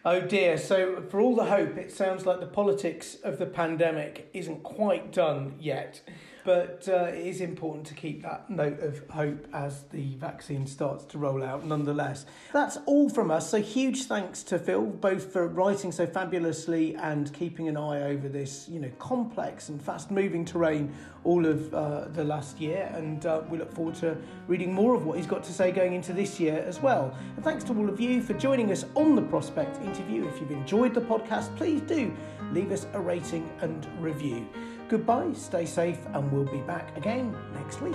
Oh 0.04 0.20
dear. 0.20 0.56
So, 0.56 1.02
for 1.10 1.20
all 1.20 1.36
the 1.36 1.44
hope, 1.44 1.76
it 1.76 1.92
sounds 1.92 2.24
like 2.24 2.40
the 2.40 2.46
politics 2.46 3.16
of 3.22 3.38
the 3.38 3.44
pandemic 3.44 4.30
isn't 4.32 4.62
quite 4.62 5.12
done 5.12 5.56
yet. 5.60 6.00
But 6.44 6.88
uh, 6.88 7.10
it 7.12 7.26
is 7.26 7.40
important 7.40 7.86
to 7.88 7.94
keep 7.94 8.22
that 8.22 8.48
note 8.48 8.80
of 8.80 9.06
hope 9.10 9.46
as 9.52 9.82
the 9.92 10.14
vaccine 10.16 10.66
starts 10.66 11.04
to 11.06 11.18
roll 11.18 11.42
out, 11.42 11.66
nonetheless. 11.66 12.26
That's 12.52 12.78
all 12.86 13.08
from 13.08 13.30
us. 13.30 13.48
So, 13.48 13.60
huge 13.60 14.04
thanks 14.04 14.42
to 14.44 14.58
Phil, 14.58 14.86
both 14.86 15.32
for 15.32 15.48
writing 15.48 15.92
so 15.92 16.06
fabulously 16.06 16.94
and 16.96 17.32
keeping 17.32 17.68
an 17.68 17.76
eye 17.76 18.02
over 18.04 18.28
this, 18.28 18.68
you 18.68 18.80
know, 18.80 18.90
complex 18.98 19.68
and 19.68 19.80
fast 19.80 20.10
moving 20.10 20.44
terrain 20.44 20.92
all 21.24 21.44
of 21.44 21.72
uh, 21.74 22.06
the 22.08 22.24
last 22.24 22.60
year. 22.60 22.90
And 22.94 23.26
uh, 23.26 23.42
we 23.48 23.58
look 23.58 23.72
forward 23.74 23.94
to 23.96 24.16
reading 24.48 24.72
more 24.72 24.94
of 24.94 25.04
what 25.04 25.16
he's 25.18 25.26
got 25.26 25.44
to 25.44 25.52
say 25.52 25.70
going 25.70 25.92
into 25.92 26.12
this 26.12 26.40
year 26.40 26.64
as 26.66 26.80
well. 26.80 27.14
And 27.36 27.44
thanks 27.44 27.64
to 27.64 27.76
all 27.76 27.88
of 27.88 28.00
you 28.00 28.22
for 28.22 28.34
joining 28.34 28.72
us 28.72 28.84
on 28.94 29.14
the 29.14 29.22
Prospect 29.22 29.76
interview. 29.82 30.26
If 30.26 30.40
you've 30.40 30.50
enjoyed 30.50 30.94
the 30.94 31.00
podcast, 31.00 31.54
please 31.56 31.80
do 31.82 32.14
leave 32.52 32.72
us 32.72 32.86
a 32.94 33.00
rating 33.00 33.48
and 33.60 33.86
review. 34.00 34.46
Goodbye, 34.90 35.32
stay 35.34 35.66
safe, 35.66 36.00
and 36.14 36.32
we'll 36.32 36.44
be 36.46 36.58
back 36.62 36.96
again 36.96 37.32
next 37.54 37.80
week. 37.80 37.94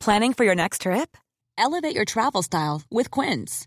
Planning 0.00 0.32
for 0.32 0.44
your 0.44 0.56
next 0.56 0.82
trip? 0.82 1.16
Elevate 1.56 1.94
your 1.94 2.04
travel 2.04 2.42
style 2.42 2.82
with 2.90 3.10
Quince. 3.12 3.66